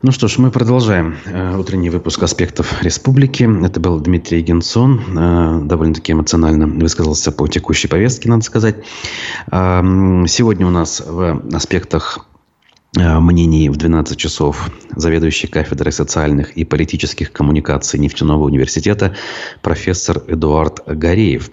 Ну 0.00 0.12
что 0.12 0.28
ж, 0.28 0.38
мы 0.38 0.52
продолжаем 0.52 1.16
э, 1.26 1.56
утренний 1.56 1.90
выпуск 1.90 2.22
«Аспектов 2.22 2.84
республики». 2.84 3.48
Это 3.64 3.80
был 3.80 3.98
Дмитрий 3.98 4.42
Генсон. 4.42 5.00
Э, 5.18 5.60
довольно-таки 5.64 6.12
эмоционально 6.12 6.68
высказался 6.68 7.32
по 7.32 7.48
текущей 7.48 7.88
повестке, 7.88 8.28
надо 8.28 8.44
сказать. 8.44 8.76
Э, 9.50 9.82
сегодня 10.28 10.66
у 10.68 10.70
нас 10.70 11.02
в 11.04 11.42
«Аспектах 11.52 12.27
мнений 12.98 13.68
в 13.68 13.76
12 13.76 14.18
часов 14.18 14.70
заведующий 14.94 15.46
кафедрой 15.46 15.92
социальных 15.92 16.56
и 16.56 16.64
политических 16.64 17.32
коммуникаций 17.32 17.98
нефтяного 18.00 18.44
университета 18.44 19.14
профессор 19.62 20.22
Эдуард 20.26 20.82
Гореев. 20.86 21.50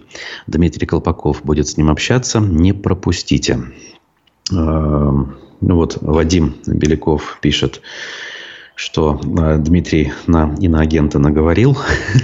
Дмитрий 0.47 0.87
Колпаков 0.87 1.43
будет 1.43 1.67
с 1.67 1.77
ним 1.77 1.89
общаться. 1.89 2.39
Не 2.39 2.73
пропустите. 2.73 3.59
Э, 4.51 5.11
вот 5.61 5.97
Вадим 6.01 6.55
Беляков 6.65 7.37
пишет 7.41 7.81
что 8.75 9.19
э, 9.23 9.57
Дмитрий 9.57 10.11
на 10.27 10.53
иноагента 10.59 11.17
наговорил 11.17 11.77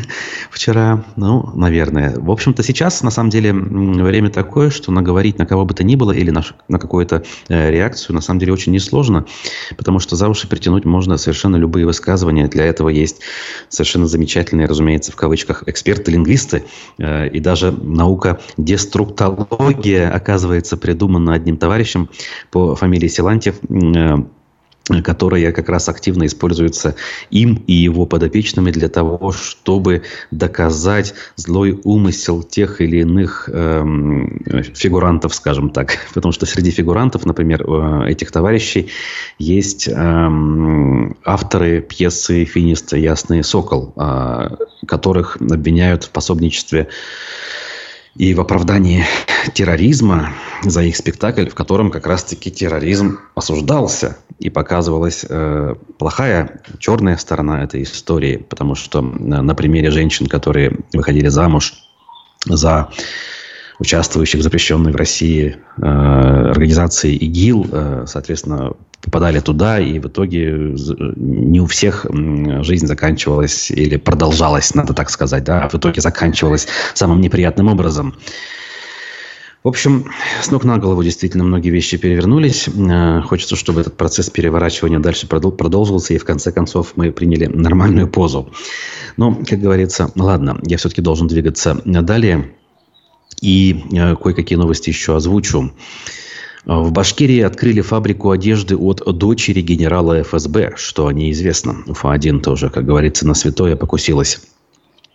вчера. 0.52 1.06
Ну, 1.16 1.50
наверное. 1.56 2.14
В 2.18 2.30
общем-то, 2.30 2.62
сейчас, 2.62 3.02
на 3.04 3.10
самом 3.10 3.30
деле, 3.30 3.54
время 3.54 4.30
такое, 4.30 4.70
что 4.70 4.92
наговорить 4.92 5.40
на 5.40 5.46
кого 5.46 5.66
бы 5.66 5.74
то 5.74 5.86
ни 5.86 5.96
было 5.96 6.12
или 6.12 6.30
на, 6.30 6.44
на 6.68 6.78
какую-то 6.78 7.24
э, 7.48 7.72
реакцию, 7.72 8.16
на 8.16 8.22
самом 8.22 8.40
деле, 8.40 8.52
очень 8.52 8.74
несложно, 8.74 9.26
потому 9.78 10.00
что 10.00 10.18
за 10.18 10.28
уши 10.28 10.48
притянуть 10.48 10.84
можно 10.84 11.16
совершенно 11.16 11.56
любые 11.56 11.86
высказывания. 11.86 12.48
Для 12.50 12.66
этого 12.66 12.90
есть 12.90 13.22
совершенно 13.70 14.08
замечательные, 14.08 14.68
разумеется, 14.68 15.14
в 15.14 15.16
кавычках, 15.16 15.64
эксперты-лингвисты. 15.68 16.66
Э, 16.98 17.30
и 17.30 17.40
даже 17.40 17.72
наука 17.72 18.42
деструктология, 18.58 20.12
оказывается, 20.12 20.76
придумана 20.76 21.34
одним 21.34 21.56
товарищем 21.56 22.10
по 22.52 22.76
фамилии 22.76 23.08
Силантьев 23.08 23.56
э,– 23.70 24.18
которая 25.04 25.52
как 25.52 25.70
раз 25.70 25.89
активно 25.89 26.26
используется 26.26 26.96
им 27.30 27.63
и 27.67 27.74
его 27.74 28.06
подопечными 28.06 28.72
для 28.72 28.89
того, 28.89 29.32
чтобы 29.32 30.04
доказать 30.32 31.13
злой 31.36 31.80
умысел 31.84 32.44
тех 32.44 32.82
или 32.82 32.98
иных 32.98 33.50
эм, 33.52 34.41
фигурантов, 34.74 35.36
скажем 35.36 35.70
так. 35.70 35.98
Потому 36.13 36.32
что 36.32 36.46
среди 36.46 36.72
фигурантов, 36.72 37.26
например, 37.26 37.63
э, 37.63 38.10
этих 38.10 38.32
товарищей 38.32 38.89
есть 39.38 39.88
эм, 39.88 41.15
авторы 41.24 41.82
пьесы 41.82 42.46
финиста 42.46 42.98
«Ясный 42.98 43.44
сокол», 43.44 43.94
э, 43.96 44.50
которых 44.88 45.38
обвиняют 45.38 46.06
в 46.06 46.10
пособничестве 46.10 46.88
и 48.15 48.34
в 48.34 48.41
оправдании 48.41 49.06
терроризма 49.54 50.34
за 50.63 50.84
их 50.84 50.95
спектакль, 50.95 51.50
в 51.50 51.56
котором 51.56 51.91
как 51.91 52.06
раз-таки 52.06 52.52
терроризм 52.52 53.19
осуждался 53.36 54.17
и 54.39 54.50
показывалась 54.50 55.26
э, 55.28 55.76
плохая, 55.97 56.62
черная 56.80 57.17
сторона 57.17 57.63
этой 57.63 57.84
истории, 57.84 58.38
потому 58.38 58.76
что 58.76 59.02
на, 59.02 59.41
на 59.41 59.56
примере 59.56 59.91
женщин, 59.91 60.28
которые 60.28 60.80
выходили 60.93 61.28
замуж 61.28 61.74
за 62.45 62.89
участвующих 63.80 64.40
в 64.40 64.44
запрещенной 64.44 64.92
в 64.92 64.96
России 64.96 65.58
э, 65.78 65.82
организации 65.82 67.16
ИГИЛ, 67.16 67.68
э, 67.72 68.04
соответственно, 68.08 68.74
попадали 69.02 69.40
туда, 69.40 69.80
и 69.80 70.00
в 70.00 70.08
итоге 70.08 70.76
не 71.16 71.60
у 71.60 71.66
всех 71.66 72.06
жизнь 72.64 72.86
заканчивалась 72.86 73.72
или 73.72 73.98
продолжалась, 73.98 74.76
надо 74.76 74.94
так 74.94 75.10
сказать, 75.10 75.44
да, 75.44 75.64
а 75.64 75.70
в 75.70 75.76
итоге 75.76 76.02
заканчивалась 76.02 76.68
самым 76.94 77.20
неприятным 77.22 77.68
образом. 77.68 78.16
В 79.64 79.68
общем, 79.68 80.06
с 80.42 80.50
ног 80.50 80.64
на 80.64 80.80
голову 80.80 81.04
действительно 81.04 81.44
многие 81.44 81.70
вещи 81.70 81.96
перевернулись. 81.98 82.68
Э, 82.68 83.22
хочется, 83.22 83.56
чтобы 83.56 83.82
этот 83.82 83.96
процесс 83.96 84.32
переворачивания 84.32 84.98
дальше 84.98 85.28
продолжился, 85.28 86.16
и 86.16 86.18
в 86.18 86.26
конце 86.26 86.52
концов 86.52 86.94
мы 86.96 87.12
приняли 87.12 87.46
нормальную 87.46 88.08
позу. 88.08 88.52
Но, 89.18 89.36
как 89.48 89.60
говорится, 89.60 90.12
ладно, 90.16 90.60
я 90.64 90.78
все-таки 90.78 91.02
должен 91.02 91.28
двигаться 91.28 91.80
далее. 91.86 92.56
И 93.42 93.84
э, 93.92 94.16
кое-какие 94.16 94.58
новости 94.58 94.90
еще 94.90 95.16
озвучу. 95.16 95.72
В 96.66 96.92
Башкирии 96.92 97.42
открыли 97.42 97.82
фабрику 97.82 98.30
одежды 98.30 98.78
от 98.78 99.04
дочери 99.18 99.62
генерала 99.62 100.22
ФСБ, 100.22 100.74
что 100.76 101.12
неизвестно. 101.12 101.78
Уфа-1 101.88 102.42
тоже, 102.42 102.70
как 102.70 102.86
говорится, 102.86 103.28
на 103.28 103.34
святое 103.34 103.76
покусилась. 103.76 104.40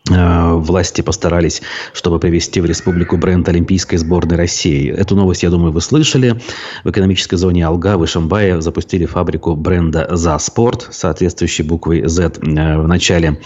Э, 0.09 0.55
власти 0.55 1.01
постарались, 1.01 1.62
чтобы 1.93 2.21
привести 2.21 2.61
в 2.61 2.67
республику 2.67 3.17
бренд 3.17 3.49
Олимпийской 3.49 3.97
сборной 3.97 4.37
России. 4.37 4.89
Эту 4.91 5.17
новость, 5.17 5.43
я 5.43 5.51
думаю, 5.51 5.73
вы 5.73 5.81
слышали. 5.81 6.41
В 6.85 6.91
экономической 6.91 7.37
зоне 7.37 7.67
Алга 7.67 7.99
в 7.99 8.05
Ишимбае 8.05 8.61
запустили 8.61 9.05
фабрику 9.07 9.57
бренда 9.57 10.09
«За 10.12 10.39
спорт», 10.39 10.89
соответствующей 10.93 11.65
буквой 11.65 12.07
«З» 12.07 12.21
э, 12.21 12.79
в 12.79 12.87
начале. 12.87 13.41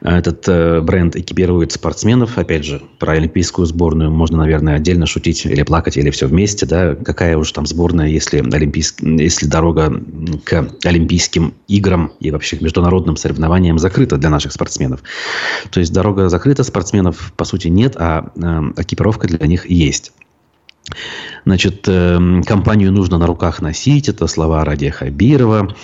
Этот 0.00 0.48
э, 0.48 0.80
бренд 0.80 1.16
экипирует 1.16 1.72
спортсменов. 1.72 2.38
Опять 2.38 2.64
же, 2.64 2.82
про 2.98 3.14
олимпийскую 3.14 3.66
сборную 3.66 4.10
можно, 4.10 4.38
наверное, 4.38 4.76
отдельно 4.76 5.06
шутить 5.06 5.44
или 5.44 5.62
плакать, 5.62 5.96
или 5.96 6.10
все 6.10 6.26
вместе. 6.26 6.66
Да? 6.66 6.94
Какая 6.94 7.36
уж 7.36 7.50
там 7.52 7.66
сборная, 7.66 8.08
если, 8.08 8.38
олимпийск... 8.38 9.02
если 9.02 9.46
дорога 9.46 9.92
к 10.44 10.68
Олимпийским 10.84 11.54
играм 11.66 12.12
и 12.20 12.30
вообще 12.30 12.56
к 12.56 12.60
международным 12.60 13.16
соревнованиям 13.16 13.78
закрыта 13.78 14.16
для 14.16 14.30
наших 14.30 14.52
спортсменов. 14.52 15.02
То 15.70 15.80
есть 15.80 15.92
дорога 15.92 16.28
закрыта, 16.28 16.62
спортсменов 16.62 17.32
по 17.36 17.44
сути 17.44 17.68
нет, 17.68 17.96
а 17.96 18.30
э, 18.36 18.82
экипировка 18.82 19.26
для 19.26 19.46
них 19.46 19.68
есть. 19.68 20.12
Значит, 21.44 21.84
э, 21.86 22.42
компанию 22.46 22.92
нужно 22.92 23.18
на 23.18 23.26
руках 23.26 23.60
носить. 23.60 24.08
Это 24.08 24.26
слова 24.26 24.64
Радия 24.64 24.90
Хабирова. 24.90 25.74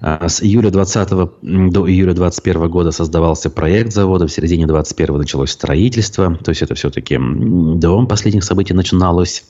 А, 0.00 0.28
с 0.28 0.42
июля 0.42 0.70
20 0.70 1.08
до 1.42 1.88
июля 1.88 2.12
21 2.12 2.68
года 2.68 2.90
создавался 2.90 3.50
проект 3.50 3.92
завода. 3.92 4.26
В 4.26 4.32
середине 4.32 4.66
21 4.66 5.18
началось 5.18 5.50
строительство. 5.50 6.36
То 6.36 6.50
есть 6.50 6.62
это 6.62 6.74
все-таки 6.74 7.18
дом 7.18 8.06
последних 8.06 8.44
событий 8.44 8.74
начиналось. 8.74 9.44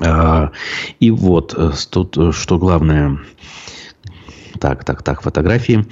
А, 0.00 0.52
и 1.00 1.10
вот 1.10 1.54
э, 1.56 1.72
тут 1.90 2.16
э, 2.16 2.32
что 2.32 2.58
главное. 2.58 3.18
Так, 4.60 4.84
так, 4.84 5.02
так, 5.02 5.22
фотографии. 5.22 5.86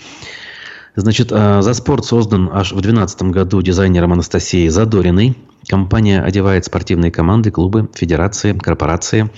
Значит, 0.94 1.30
а, 1.32 1.62
за 1.62 1.74
спорт 1.74 2.04
создан 2.04 2.48
аж 2.52 2.72
в 2.72 2.80
2012 2.80 3.22
году 3.24 3.62
дизайнером 3.62 4.12
Анастасией 4.12 4.68
Задориной. 4.68 5.36
Компания 5.68 6.22
одевает 6.22 6.64
спортивные 6.64 7.10
команды, 7.10 7.50
клубы, 7.50 7.88
федерации, 7.94 8.52
корпорации. 8.52 9.30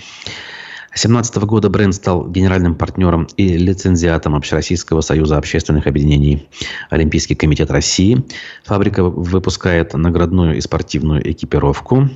2017 0.89 1.35
года 1.43 1.69
бренд 1.69 1.93
стал 1.93 2.27
генеральным 2.27 2.73
партнером 2.73 3.27
и 3.37 3.57
лицензиатом 3.57 4.35
Общероссийского 4.35 5.01
союза 5.01 5.37
общественных 5.37 5.85
объединений 5.85 6.47
Олимпийский 6.89 7.35
комитет 7.35 7.69
России. 7.69 8.25
Фабрика 8.65 9.03
выпускает 9.03 9.93
наградную 9.93 10.57
и 10.57 10.61
спортивную 10.61 11.31
экипировку. 11.31 12.09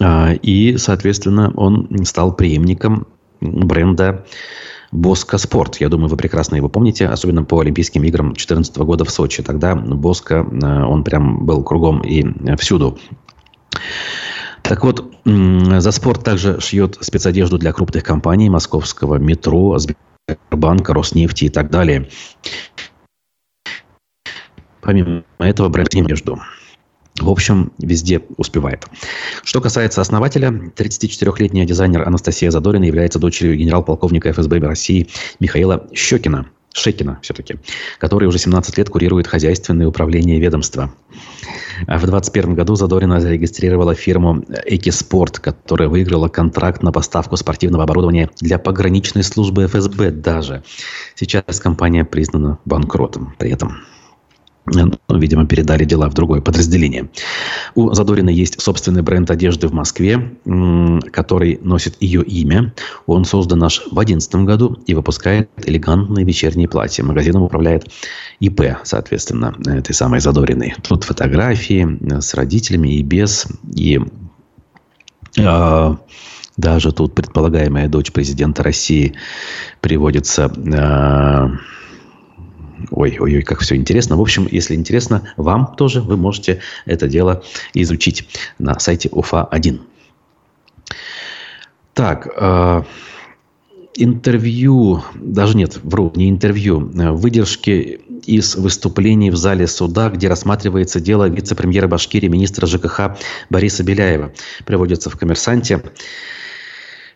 А, 0.00 0.32
и, 0.32 0.76
соответственно, 0.78 1.52
он 1.54 1.88
стал 2.04 2.34
преемником 2.34 3.06
бренда 3.40 4.24
Боска 4.90 5.38
Спорт. 5.38 5.76
Я 5.76 5.88
думаю, 5.88 6.08
вы 6.08 6.16
прекрасно 6.16 6.56
его 6.56 6.68
помните, 6.68 7.06
особенно 7.06 7.44
по 7.44 7.60
Олимпийским 7.60 8.02
играм 8.02 8.28
2014 8.28 8.76
года 8.78 9.04
в 9.04 9.10
Сочи. 9.10 9.44
Тогда 9.44 9.76
Боска, 9.76 10.44
а, 10.62 10.86
он 10.86 11.04
прям 11.04 11.46
был 11.46 11.62
кругом 11.62 12.00
и 12.00 12.24
всюду. 12.56 12.98
Так 14.64 14.82
вот, 14.82 15.14
за 15.26 15.90
спорт 15.92 16.24
также 16.24 16.58
шьет 16.58 16.96
спецодежду 17.00 17.58
для 17.58 17.72
крупных 17.74 18.02
компаний 18.02 18.48
московского 18.48 19.16
метро, 19.16 19.78
Сбербанка, 19.78 20.94
Роснефти 20.94 21.44
и 21.44 21.48
так 21.50 21.70
далее. 21.70 22.08
Помимо 24.80 25.22
этого, 25.38 25.68
бренд 25.68 25.94
одежду. 25.94 26.40
В 27.20 27.28
общем, 27.28 27.72
везде 27.78 28.22
успевает. 28.38 28.86
Что 29.42 29.60
касается 29.60 30.00
основателя, 30.00 30.48
34-летняя 30.48 31.66
дизайнер 31.66 32.08
Анастасия 32.08 32.50
Задорина 32.50 32.84
является 32.84 33.18
дочерью 33.18 33.56
генерал-полковника 33.56 34.32
ФСБ 34.32 34.60
России 34.60 35.08
Михаила 35.40 35.86
Щекина. 35.94 36.46
Шекина 36.74 37.20
все-таки, 37.22 37.56
который 37.98 38.26
уже 38.26 38.38
17 38.38 38.76
лет 38.78 38.90
курирует 38.90 39.28
хозяйственное 39.28 39.86
управление 39.86 40.40
ведомства. 40.40 40.92
А 41.86 41.98
в 41.98 42.02
2021 42.02 42.54
году 42.54 42.74
Задорина 42.74 43.20
зарегистрировала 43.20 43.94
фирму 43.94 44.44
«Экиспорт», 44.66 45.38
которая 45.38 45.88
выиграла 45.88 46.28
контракт 46.28 46.82
на 46.82 46.90
поставку 46.90 47.36
спортивного 47.36 47.84
оборудования 47.84 48.28
для 48.40 48.58
пограничной 48.58 49.22
службы 49.22 49.66
ФСБ 49.66 50.10
даже. 50.10 50.64
Сейчас 51.14 51.60
компания 51.60 52.04
признана 52.04 52.58
банкротом 52.64 53.34
при 53.38 53.50
этом. 53.50 53.84
Ну, 54.66 54.92
видимо, 55.10 55.46
передали 55.46 55.84
дела 55.84 56.08
в 56.08 56.14
другое 56.14 56.40
подразделение. 56.40 57.10
У 57.74 57.92
Задорина 57.92 58.30
есть 58.30 58.60
собственный 58.60 59.02
бренд 59.02 59.30
одежды 59.30 59.68
в 59.68 59.74
Москве, 59.74 60.38
который 61.12 61.58
носит 61.62 61.96
ее 62.00 62.22
имя. 62.22 62.72
Он 63.06 63.26
создан 63.26 63.62
аж 63.62 63.80
в 63.80 63.94
2011 63.94 64.34
году 64.46 64.78
и 64.86 64.94
выпускает 64.94 65.50
элегантные 65.64 66.24
вечерние 66.24 66.66
платья. 66.66 67.04
Магазином 67.04 67.42
управляет 67.42 67.90
ИП, 68.40 68.78
соответственно, 68.84 69.54
этой 69.66 69.94
самой 69.94 70.20
Задориной. 70.20 70.74
Тут 70.82 71.04
фотографии 71.04 72.20
с 72.20 72.32
родителями 72.32 72.94
и 72.94 73.02
без. 73.02 73.46
И 73.74 74.00
э, 75.36 75.96
даже 76.56 76.92
тут 76.92 77.14
предполагаемая 77.14 77.88
дочь 77.88 78.12
президента 78.12 78.62
России 78.62 79.14
приводится... 79.82 80.50
Э, 80.56 81.50
Ой, 82.96 83.16
ой, 83.18 83.36
ой, 83.36 83.42
как 83.42 83.60
все 83.60 83.74
интересно. 83.74 84.16
В 84.16 84.20
общем, 84.20 84.46
если 84.50 84.74
интересно 84.74 85.28
вам 85.36 85.74
тоже, 85.76 86.00
вы 86.00 86.16
можете 86.16 86.60
это 86.86 87.08
дело 87.08 87.42
изучить 87.74 88.28
на 88.58 88.78
сайте 88.78 89.08
УФА-1. 89.08 89.80
Так, 91.92 92.28
э, 92.36 92.82
интервью, 93.96 95.02
даже 95.16 95.56
нет, 95.56 95.80
вру, 95.82 96.12
не 96.14 96.30
интервью, 96.30 96.92
э, 96.94 97.10
выдержки 97.10 98.00
из 98.26 98.54
выступлений 98.54 99.30
в 99.30 99.36
зале 99.36 99.66
суда, 99.66 100.08
где 100.08 100.28
рассматривается 100.28 101.00
дело 101.00 101.28
вице-премьера 101.28 101.88
Башкирии, 101.88 102.28
министра 102.28 102.66
ЖКХ 102.66 103.16
Бориса 103.50 103.82
Беляева. 103.82 104.32
Приводится 104.64 105.10
в 105.10 105.16
«Коммерсанте». 105.16 105.82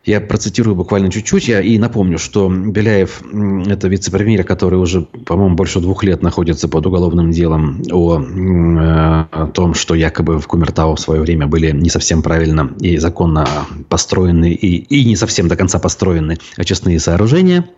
Я 0.08 0.22
процитирую 0.22 0.74
буквально 0.74 1.10
чуть-чуть 1.10 1.48
я 1.48 1.60
и 1.60 1.76
напомню, 1.76 2.18
что 2.18 2.48
Беляев– 2.48 3.20
это 3.66 3.88
вице-премьер, 3.88 4.42
который 4.42 4.76
уже, 4.76 5.02
по-моему, 5.02 5.54
больше 5.54 5.80
двух 5.80 6.02
лет 6.02 6.22
находится 6.22 6.66
под 6.66 6.86
уголовным 6.86 7.30
делом 7.30 7.82
о, 7.92 8.18
э, 8.18 9.26
о 9.30 9.50
том, 9.52 9.74
что 9.74 9.94
якобы 9.94 10.38
в 10.38 10.46
Кумертау 10.46 10.94
в 10.94 11.00
свое 11.00 11.20
время 11.20 11.46
были 11.46 11.72
не 11.72 11.90
совсем 11.90 12.22
правильно 12.22 12.72
и 12.80 12.96
законно 12.96 13.46
построены 13.90 14.50
и, 14.50 14.76
и 14.76 15.04
не 15.04 15.14
совсем 15.14 15.46
до 15.46 15.56
конца 15.56 15.78
построены 15.78 16.38
очистные 16.56 16.98
сооружения. 17.00 17.68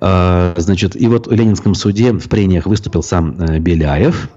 А, 0.00 0.52
значит, 0.58 1.00
и 1.00 1.08
вот 1.08 1.28
в 1.28 1.32
Ленинском 1.32 1.74
суде 1.74 2.12
в 2.12 2.28
прениях 2.28 2.66
выступил 2.66 3.02
сам 3.02 3.40
э, 3.40 3.58
Беляев. 3.58 4.28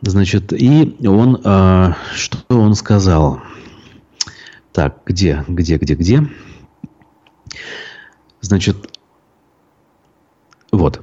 Значит, 0.00 0.54
и 0.54 0.96
он, 1.06 1.42
а, 1.44 1.94
что 2.14 2.38
он 2.48 2.74
сказал? 2.74 3.42
Так, 4.78 5.02
где, 5.06 5.44
где, 5.48 5.76
где, 5.76 5.94
где? 5.94 6.22
Значит, 8.40 8.76
вот. 10.70 11.00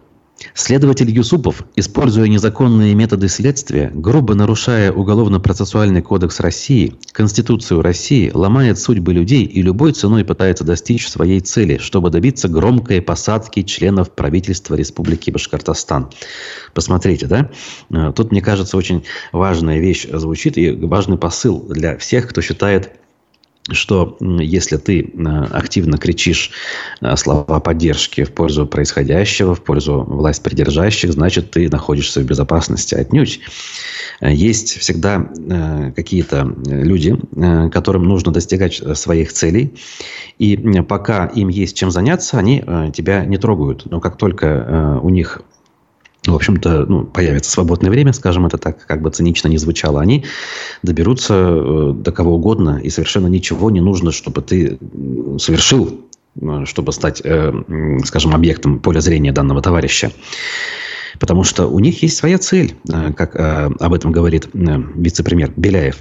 Следователь 0.53 1.11
Юсупов, 1.11 1.65
используя 1.75 2.29
незаконные 2.29 2.95
методы 2.95 3.27
следствия, 3.27 3.91
грубо 3.93 4.33
нарушая 4.33 4.93
Уголовно-процессуальный 4.93 6.01
кодекс 6.01 6.39
России, 6.39 6.95
Конституцию 7.11 7.81
России, 7.81 8.31
ломает 8.33 8.79
судьбы 8.79 9.11
людей 9.11 9.43
и 9.43 9.61
любой 9.61 9.91
ценой 9.91 10.23
пытается 10.23 10.63
достичь 10.63 11.09
своей 11.09 11.41
цели, 11.41 11.77
чтобы 11.77 12.11
добиться 12.11 12.47
громкой 12.47 13.01
посадки 13.01 13.63
членов 13.63 14.09
правительства 14.11 14.75
Республики 14.75 15.31
Башкортостан. 15.31 16.11
Посмотрите, 16.73 17.25
да? 17.25 17.51
Э, 17.89 18.13
тут, 18.15 18.31
мне 18.31 18.41
кажется, 18.41 18.77
очень 18.77 19.03
важная 19.33 19.79
вещь 19.79 20.07
звучит 20.09 20.57
и 20.57 20.71
важный 20.71 21.17
посыл 21.17 21.59
для 21.67 21.97
всех, 21.97 22.29
кто 22.29 22.39
считает 22.39 23.01
что 23.71 24.17
если 24.19 24.77
ты 24.77 25.01
э, 25.01 25.43
активно 25.51 25.97
кричишь 25.97 26.51
э, 27.01 27.15
слова 27.15 27.59
поддержки 27.59 28.23
в 28.23 28.31
пользу 28.31 28.67
происходящего, 28.67 29.55
в 29.55 29.63
пользу 29.63 30.03
власть 30.03 30.43
придержащих, 30.43 31.13
значит, 31.13 31.51
ты 31.51 31.67
находишься 31.69 32.21
в 32.21 32.25
безопасности. 32.25 32.93
Отнюдь. 32.93 33.39
Э, 34.21 34.31
есть 34.31 34.77
всегда 34.77 35.29
какие-то 35.95 36.55
люди, 36.65 37.17
которым 37.71 38.03
нужно 38.03 38.31
достигать 38.31 38.81
своих 38.97 39.33
целей, 39.33 39.73
и 40.37 40.57
пока 40.81 41.25
им 41.25 41.49
есть 41.49 41.75
чем 41.75 41.91
заняться, 41.91 42.37
они 42.37 42.63
тебя 42.93 43.25
не 43.25 43.37
трогают. 43.37 43.85
Но 43.85 43.99
как 43.99 44.17
только 44.17 44.99
у 45.01 45.09
них 45.09 45.41
в 46.31 46.35
общем-то, 46.35 46.85
ну, 46.85 47.05
появится 47.05 47.51
свободное 47.51 47.91
время, 47.91 48.13
скажем 48.13 48.45
это 48.45 48.57
так, 48.57 48.85
как 48.85 49.01
бы 49.01 49.09
цинично 49.09 49.47
не 49.47 49.57
звучало, 49.57 50.01
они 50.01 50.25
доберутся 50.83 51.33
э, 51.33 51.93
до 51.95 52.11
кого 52.11 52.35
угодно, 52.35 52.79
и 52.83 52.89
совершенно 52.89 53.27
ничего 53.27 53.69
не 53.69 53.81
нужно, 53.81 54.11
чтобы 54.11 54.41
ты 54.41 54.77
совершил, 55.37 56.01
э, 56.41 56.63
чтобы 56.65 56.93
стать, 56.93 57.21
э, 57.23 57.53
скажем, 58.05 58.33
объектом 58.33 58.79
поля 58.79 59.01
зрения 59.01 59.31
данного 59.31 59.61
товарища. 59.61 60.11
Потому 61.19 61.43
что 61.43 61.67
у 61.67 61.79
них 61.79 62.01
есть 62.03 62.17
своя 62.17 62.37
цель, 62.37 62.75
как 63.15 63.37
об 63.37 63.93
этом 63.93 64.11
говорит 64.11 64.49
вице-премьер 64.53 65.53
Беляев. 65.55 65.99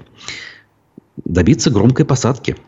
Добиться 1.25 1.70
громкой 1.70 2.05
посадки– 2.05 2.57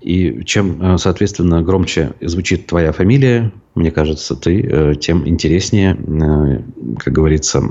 и 0.00 0.42
чем, 0.44 0.94
э, 0.94 0.98
соответственно, 0.98 1.62
громче 1.62 2.14
звучит 2.20 2.66
твоя 2.66 2.92
фамилия, 2.92 3.52
мне 3.74 3.90
кажется, 3.90 4.34
ты 4.36 4.60
э, 4.60 4.94
тем 4.96 5.26
интереснее, 5.28 5.96
э, 5.96 6.62
как 6.98 7.12
говорится, 7.12 7.62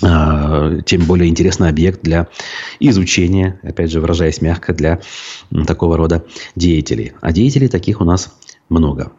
тем 0.00 1.04
более 1.04 1.28
интересный 1.28 1.68
объект 1.68 2.00
для 2.02 2.28
изучения, 2.78 3.60
опять 3.62 3.90
же, 3.90 4.00
выражаясь 4.00 4.40
мягко, 4.40 4.72
для 4.72 5.00
такого 5.66 5.98
рода 5.98 6.24
деятелей. 6.56 7.12
А 7.20 7.32
деятелей 7.32 7.68
таких 7.68 8.00
у 8.00 8.04
нас 8.04 8.34
много. 8.70 9.12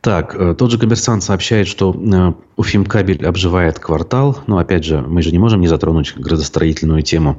Так, 0.00 0.34
э, 0.34 0.54
тот 0.56 0.70
же 0.70 0.78
коммерсант 0.78 1.22
сообщает, 1.22 1.66
что 1.66 1.92
э, 1.92 2.32
Уфимкабель 2.56 3.26
обживает 3.26 3.78
квартал. 3.78 4.38
Но, 4.46 4.58
опять 4.58 4.84
же, 4.84 5.00
мы 5.00 5.22
же 5.22 5.32
не 5.32 5.38
можем 5.38 5.60
не 5.60 5.66
затронуть 5.66 6.14
градостроительную 6.16 7.02
тему. 7.02 7.38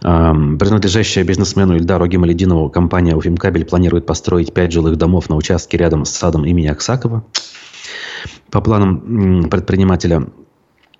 Принадлежащая 0.00 1.24
бизнесмену 1.24 1.76
Ильдару 1.76 2.06
Гималединову 2.06 2.70
компания 2.70 3.14
Уфимкабель 3.14 3.64
планирует 3.64 4.06
построить 4.06 4.54
пять 4.54 4.72
жилых 4.72 4.96
домов 4.96 5.28
на 5.28 5.36
участке 5.36 5.76
рядом 5.76 6.04
с 6.04 6.10
садом 6.10 6.44
имени 6.44 6.68
Аксакова. 6.68 7.24
По 8.50 8.60
планам 8.60 9.48
предпринимателя 9.50 10.26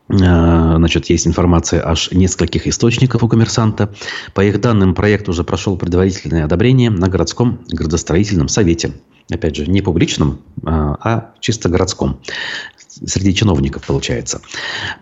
Значит, 0.08 1.10
есть 1.10 1.26
информация 1.26 1.86
аж 1.86 2.10
нескольких 2.12 2.66
источников 2.66 3.22
у 3.22 3.28
коммерсанта. 3.28 3.94
По 4.32 4.42
их 4.42 4.60
данным, 4.60 4.94
проект 4.94 5.28
уже 5.28 5.44
прошел 5.44 5.76
предварительное 5.76 6.44
одобрение 6.44 6.90
на 6.90 7.08
городском 7.08 7.60
градостроительном 7.68 8.48
совете 8.48 8.92
опять 9.30 9.56
же, 9.56 9.66
не 9.66 9.82
публичном, 9.82 10.40
а, 10.64 10.96
а 11.00 11.34
чисто 11.40 11.68
городском, 11.68 12.20
среди 13.06 13.34
чиновников, 13.34 13.86
получается. 13.86 14.40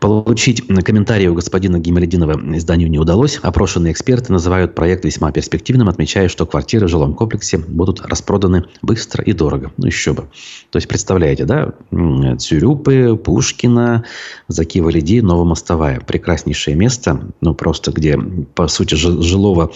Получить 0.00 0.66
комментарии 0.66 1.26
у 1.26 1.34
господина 1.34 1.78
Гималединова 1.78 2.56
изданию 2.56 2.90
не 2.90 2.98
удалось. 2.98 3.38
Опрошенные 3.42 3.92
эксперты 3.92 4.32
называют 4.32 4.74
проект 4.74 5.04
весьма 5.04 5.32
перспективным, 5.32 5.88
отмечая, 5.88 6.28
что 6.28 6.46
квартиры 6.46 6.86
в 6.86 6.90
жилом 6.90 7.14
комплексе 7.14 7.58
будут 7.58 8.00
распроданы 8.00 8.64
быстро 8.82 9.24
и 9.24 9.32
дорого. 9.32 9.72
Ну, 9.76 9.86
еще 9.86 10.12
бы. 10.12 10.28
То 10.70 10.76
есть, 10.76 10.88
представляете, 10.88 11.44
да? 11.44 11.72
Цюрюпы, 12.38 13.16
Пушкина, 13.16 14.04
Закива-Лиди, 14.48 15.20
Новомостовая. 15.20 16.00
Прекраснейшее 16.00 16.76
место, 16.76 17.32
ну, 17.40 17.54
просто 17.54 17.92
где, 17.92 18.18
по 18.18 18.68
сути, 18.68 18.94
жилого 18.94 19.72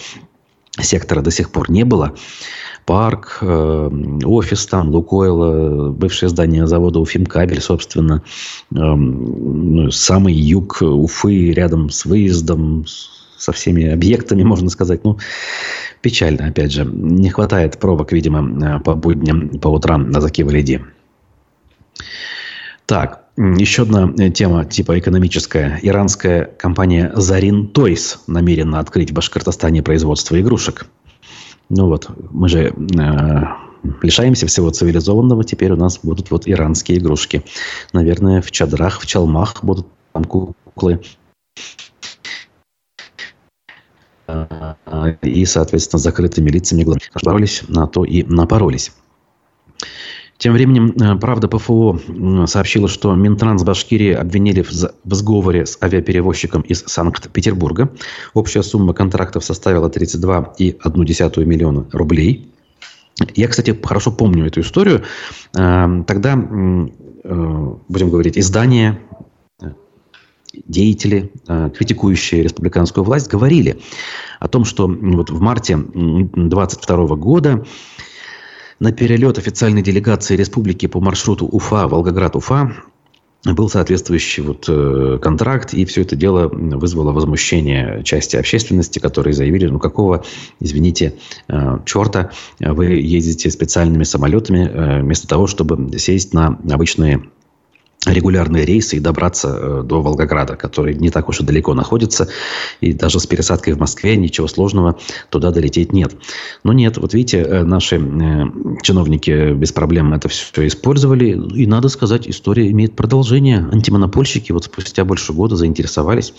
сектора 0.79 1.21
до 1.21 1.31
сих 1.31 1.51
пор 1.51 1.69
не 1.69 1.83
было 1.83 2.15
парк, 2.85 3.37
э, 3.41 3.89
офис 4.25 4.65
там, 4.65 4.89
Лукойл, 4.89 5.91
бывшее 5.91 6.29
здание 6.29 6.67
завода 6.67 6.99
Уфимкабель, 6.99 7.61
собственно, 7.61 8.23
эм, 8.75 9.75
ну, 9.75 9.91
самый 9.91 10.33
юг 10.33 10.81
Уфы, 10.81 11.51
рядом 11.51 11.89
с 11.89 12.05
выездом, 12.05 12.85
со 13.37 13.51
всеми 13.51 13.87
объектами, 13.87 14.43
можно 14.53 14.69
сказать. 14.69 15.03
Ну, 15.03 15.19
печально, 16.01 16.47
опять 16.47 16.71
же. 16.71 16.85
Не 16.85 17.29
хватает 17.29 17.77
пробок, 17.79 18.11
видимо, 18.11 18.79
по 18.79 18.95
будням, 18.95 19.49
по 19.59 19.67
утрам 19.69 20.09
на 20.09 20.19
Закива-Леди. 20.19 20.81
Так, 22.85 23.20
еще 23.37 23.83
одна 23.83 24.29
тема 24.29 24.65
типа 24.65 24.99
экономическая. 24.99 25.79
Иранская 25.81 26.45
компания 26.45 27.11
Зарин 27.15 27.67
Тойс 27.67 28.19
намерена 28.27 28.79
открыть 28.79 29.11
в 29.11 29.13
Башкортостане 29.13 29.81
производство 29.83 30.39
игрушек. 30.39 30.87
Ну 31.69 31.87
вот, 31.87 32.09
мы 32.31 32.49
же 32.49 32.73
э, 32.73 33.41
лишаемся 34.01 34.47
всего 34.47 34.69
цивилизованного, 34.69 35.43
теперь 35.43 35.71
у 35.71 35.77
нас 35.77 35.99
будут 36.03 36.29
вот 36.31 36.47
иранские 36.47 36.97
игрушки. 36.97 37.43
Наверное, 37.93 38.41
в 38.41 38.51
чадрах, 38.51 38.99
в 38.99 39.05
чалмах 39.05 39.63
будут 39.63 39.87
там 40.11 40.25
куклы. 40.25 41.01
И, 45.21 45.45
соответственно, 45.45 45.99
закрытыми 45.99 46.49
лицами 46.49 46.85
боролись 47.23 47.63
на 47.67 47.87
то 47.87 48.05
и 48.05 48.23
напоролись. 48.23 48.91
Тем 50.41 50.53
временем 50.53 50.95
э, 50.99 51.15
«Правда 51.17 51.47
ПФО» 51.47 51.99
сообщила, 52.47 52.87
что 52.87 53.13
Минтранс 53.13 53.63
Башкирии 53.63 54.11
обвинили 54.11 54.63
в 54.63 54.71
сговоре 54.71 55.67
с 55.67 55.77
авиаперевозчиком 55.79 56.61
из 56.63 56.83
Санкт-Петербурга. 56.87 57.91
Общая 58.33 58.63
сумма 58.63 58.95
контрактов 58.95 59.43
составила 59.43 59.87
32,1 59.87 61.45
миллиона 61.45 61.85
рублей. 61.91 62.51
Я, 63.35 63.49
кстати, 63.49 63.79
хорошо 63.83 64.11
помню 64.11 64.47
эту 64.47 64.61
историю. 64.61 65.03
Э, 65.55 66.03
тогда, 66.07 66.33
э, 66.33 66.87
будем 67.87 68.09
говорить, 68.09 68.35
издание 68.35 68.99
деятели, 70.65 71.31
критикующие 71.47 72.43
республиканскую 72.43 73.05
власть, 73.05 73.29
говорили 73.29 73.79
о 74.41 74.49
том, 74.49 74.65
что 74.65 74.85
вот 74.85 75.29
в 75.29 75.39
марте 75.39 75.77
2022 75.77 77.15
года 77.15 77.63
на 78.81 78.91
перелет 78.91 79.37
официальной 79.37 79.83
делегации 79.83 80.35
республики 80.35 80.87
по 80.87 80.99
маршруту 80.99 81.45
Уфа, 81.45 81.87
Волгоград-Уфа 81.87 82.73
был 83.45 83.69
соответствующий 83.69 84.41
вот, 84.41 84.65
э, 84.67 85.19
контракт, 85.21 85.75
и 85.75 85.85
все 85.85 86.01
это 86.01 86.15
дело 86.15 86.47
вызвало 86.47 87.11
возмущение 87.11 88.03
части 88.03 88.37
общественности, 88.37 88.97
которые 88.97 89.35
заявили, 89.35 89.67
ну 89.67 89.77
какого, 89.77 90.23
извините, 90.59 91.13
э, 91.47 91.77
черта 91.85 92.31
вы 92.59 92.87
ездите 92.87 93.51
специальными 93.51 94.03
самолетами 94.03 94.67
э, 94.67 95.01
вместо 95.01 95.27
того, 95.27 95.45
чтобы 95.45 95.99
сесть 95.99 96.33
на 96.33 96.59
обычные 96.71 97.21
регулярные 98.05 98.65
рейсы 98.65 98.97
и 98.97 98.99
добраться 98.99 99.55
э, 99.59 99.83
до 99.83 100.01
Волгограда, 100.01 100.55
который 100.55 100.95
не 100.95 101.11
так 101.11 101.29
уж 101.29 101.41
и 101.41 101.43
далеко 101.43 101.73
находится. 101.75 102.27
И 102.79 102.93
даже 102.93 103.19
с 103.19 103.27
пересадкой 103.27 103.73
в 103.73 103.79
Москве 103.79 104.15
ничего 104.15 104.47
сложного 104.47 104.97
туда 105.29 105.51
долететь 105.51 105.93
нет. 105.93 106.15
Но 106.63 106.73
нет, 106.73 106.97
вот 106.97 107.13
видите, 107.13 107.39
э, 107.39 107.63
наши 107.63 107.97
э, 107.97 108.45
чиновники 108.81 109.53
без 109.53 109.71
проблем 109.71 110.13
это 110.13 110.29
все 110.29 110.65
использовали. 110.65 111.39
И 111.55 111.67
надо 111.67 111.89
сказать, 111.89 112.27
история 112.27 112.71
имеет 112.71 112.95
продолжение. 112.95 113.69
Антимонопольщики 113.71 114.51
вот 114.51 114.65
спустя 114.65 115.05
больше 115.05 115.33
года 115.33 115.55
заинтересовались 115.55 116.33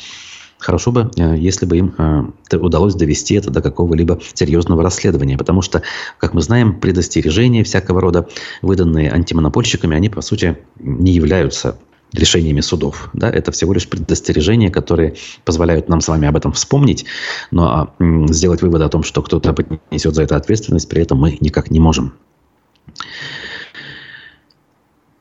Хорошо 0.63 0.93
бы, 0.93 1.11
э, 1.17 1.37
если 1.37 1.67
бы 1.67 1.77
им 1.77 1.95
э, 1.99 2.57
удалось 2.57 2.95
довести 2.95 3.35
это 3.35 3.51
до 3.51 3.61
какого-либо 3.61 4.21
серьезного 4.33 4.85
расследования, 4.85 5.37
потому 5.37 5.61
что, 5.61 5.83
как 6.19 6.35
мы 6.35 6.41
знаем, 6.41 6.79
предостережения 6.79 7.65
всякого 7.65 8.01
рода, 8.01 8.29
выданные 8.63 9.11
антимонопольщиками, 9.11 9.97
они, 9.97 10.09
по 10.09 10.21
сути, 10.21 10.57
не 10.79 11.11
являются 11.11 11.79
решениями 12.13 12.61
судов. 12.61 13.11
Да? 13.13 13.29
Это 13.29 13.51
всего 13.51 13.73
лишь 13.73 13.89
предостережения, 13.89 14.71
которые 14.71 15.17
позволяют 15.45 15.89
нам 15.89 16.01
с 16.01 16.07
вами 16.07 16.29
об 16.29 16.37
этом 16.37 16.53
вспомнить, 16.53 17.07
но 17.51 17.93
сделать 18.29 18.63
вывод 18.63 18.83
о 18.83 18.89
том, 18.89 19.03
что 19.03 19.21
кто-то 19.23 19.57
несет 19.91 20.15
за 20.15 20.23
это 20.23 20.37
ответственность, 20.37 20.89
при 20.89 21.03
этом 21.03 21.19
мы 21.19 21.39
никак 21.41 21.73
не 21.73 21.81
можем. 21.81 22.13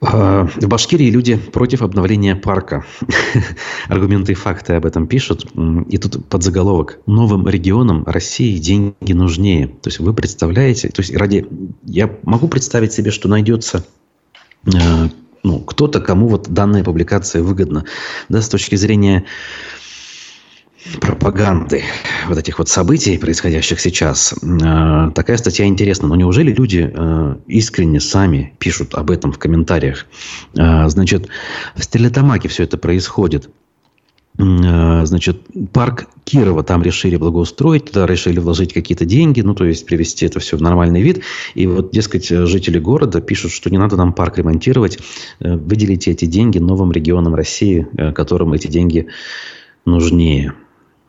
А, 0.03 0.47
в 0.47 0.67
Башкирии 0.67 1.11
люди 1.11 1.37
против 1.37 1.83
обновления 1.83 2.35
парка. 2.35 2.83
Аргументы 3.87 4.31
и 4.31 4.35
факты 4.35 4.73
об 4.73 4.85
этом 4.85 5.05
пишут. 5.05 5.51
И 5.89 5.97
тут 5.99 6.27
под 6.27 6.43
заголовок. 6.43 6.99
Новым 7.05 7.47
регионам 7.47 8.03
России 8.05 8.57
деньги 8.57 9.13
нужнее. 9.13 9.67
То 9.67 9.89
есть 9.89 9.99
вы 9.99 10.13
представляете, 10.13 10.89
то 10.89 11.01
есть 11.01 11.15
ради... 11.15 11.47
Я 11.83 12.11
могу 12.23 12.47
представить 12.47 12.93
себе, 12.93 13.11
что 13.11 13.29
найдется 13.29 13.85
э, 14.65 14.71
ну, 15.43 15.59
кто-то, 15.59 16.01
кому 16.01 16.27
вот 16.27 16.49
данная 16.49 16.83
публикация 16.83 17.43
выгодна. 17.43 17.85
Да, 18.27 18.41
с 18.41 18.49
точки 18.49 18.75
зрения 18.75 19.25
пропаганды 20.99 21.83
вот 22.27 22.37
этих 22.37 22.59
вот 22.59 22.69
событий, 22.69 23.17
происходящих 23.17 23.79
сейчас. 23.79 24.33
Э, 24.33 25.11
такая 25.13 25.37
статья 25.37 25.65
интересна. 25.65 26.07
Но 26.07 26.15
неужели 26.15 26.51
люди 26.51 26.91
э, 26.91 27.35
искренне 27.47 27.99
сами 27.99 28.53
пишут 28.59 28.95
об 28.95 29.11
этом 29.11 29.31
в 29.31 29.37
комментариях? 29.37 30.07
Э, 30.57 30.89
значит, 30.89 31.27
в 31.75 31.83
Стерлитамаке 31.83 32.47
все 32.49 32.63
это 32.63 32.77
происходит. 32.77 33.49
Значит, 34.37 35.41
парк 35.73 36.07
Кирова 36.23 36.63
там 36.63 36.81
решили 36.81 37.17
благоустроить, 37.17 37.91
туда 37.91 38.05
решили 38.07 38.39
вложить 38.39 38.73
какие-то 38.73 39.03
деньги, 39.03 39.41
ну, 39.41 39.53
то 39.53 39.65
есть 39.65 39.85
привести 39.85 40.25
это 40.25 40.39
все 40.39 40.55
в 40.55 40.61
нормальный 40.61 41.01
вид. 41.01 41.21
И 41.53 41.67
вот, 41.67 41.91
дескать, 41.91 42.29
жители 42.29 42.79
города 42.79 43.19
пишут, 43.19 43.51
что 43.51 43.69
не 43.69 43.77
надо 43.77 43.97
нам 43.97 44.13
парк 44.13 44.37
ремонтировать, 44.37 44.99
выделите 45.41 46.11
эти 46.11 46.25
деньги 46.25 46.59
новым 46.59 46.93
регионам 46.93 47.35
России, 47.35 47.85
которым 48.15 48.53
эти 48.53 48.67
деньги 48.67 49.07
нужнее. 49.85 50.53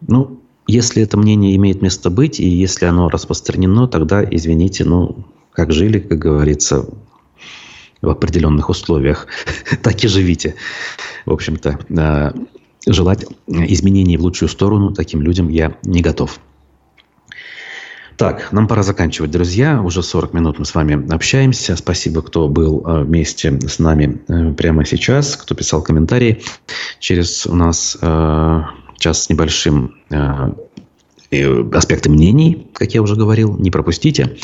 Ну, 0.08 0.40
если 0.66 1.02
это 1.02 1.16
мнение 1.16 1.56
имеет 1.56 1.82
место 1.82 2.10
быть, 2.10 2.40
и 2.40 2.48
если 2.48 2.86
оно 2.86 3.08
распространено, 3.08 3.88
тогда, 3.88 4.24
извините, 4.24 4.84
ну, 4.84 5.24
как 5.52 5.72
жили, 5.72 5.98
как 5.98 6.18
говорится, 6.18 6.86
в 8.00 8.08
определенных 8.08 8.68
условиях, 8.68 9.26
так 9.82 10.02
и 10.04 10.08
живите. 10.08 10.54
В 11.26 11.32
общем-то, 11.32 12.34
желать 12.86 13.26
изменений 13.46 14.16
в 14.16 14.22
лучшую 14.22 14.48
сторону 14.48 14.92
таким 14.92 15.22
людям 15.22 15.48
я 15.48 15.76
не 15.84 16.02
готов. 16.02 16.40
Так, 18.16 18.52
нам 18.52 18.68
пора 18.68 18.82
заканчивать, 18.82 19.30
друзья. 19.30 19.82
Уже 19.82 20.02
40 20.02 20.34
минут 20.34 20.58
мы 20.58 20.64
с 20.64 20.74
вами 20.74 21.12
общаемся. 21.12 21.76
Спасибо, 21.76 22.22
кто 22.22 22.48
был 22.48 22.84
э, 22.86 23.02
вместе 23.02 23.58
с 23.66 23.78
нами 23.78 24.22
э, 24.28 24.52
прямо 24.52 24.84
сейчас, 24.84 25.36
кто 25.36 25.54
писал 25.54 25.82
комментарии. 25.82 26.42
Через 27.00 27.46
у 27.46 27.54
нас 27.56 27.96
э, 28.00 28.60
час 29.02 29.24
с 29.24 29.28
небольшим 29.28 29.96
аспекты 31.72 32.10
мнений, 32.10 32.68
как 32.74 32.92
я 32.92 33.00
уже 33.00 33.16
говорил, 33.16 33.56
не 33.56 33.70
пропустите. 33.70 34.36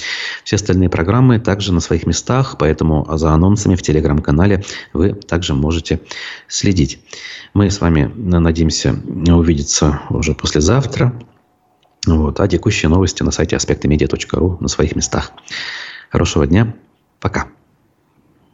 Все 0.42 0.56
остальные 0.56 0.88
программы 0.88 1.38
также 1.38 1.72
на 1.72 1.80
своих 1.80 2.06
местах, 2.06 2.56
поэтому 2.58 3.06
за 3.18 3.30
анонсами 3.32 3.74
в 3.74 3.82
телеграм-канале 3.82 4.64
вы 4.94 5.12
также 5.12 5.54
можете 5.54 6.00
следить. 6.46 6.98
Мы 7.52 7.70
с 7.70 7.82
вами 7.82 8.10
надеемся 8.16 8.96
увидеться 9.28 10.00
уже 10.08 10.34
послезавтра. 10.34 11.12
Вот. 12.06 12.40
А 12.40 12.48
текущие 12.48 12.88
новости 12.88 13.22
на 13.22 13.32
сайте 13.32 13.56
аспектымедиа.ру 13.56 14.56
на 14.60 14.68
своих 14.68 14.96
местах. 14.96 15.32
Хорошего 16.10 16.46
дня. 16.46 16.74
Пока. 17.20 17.48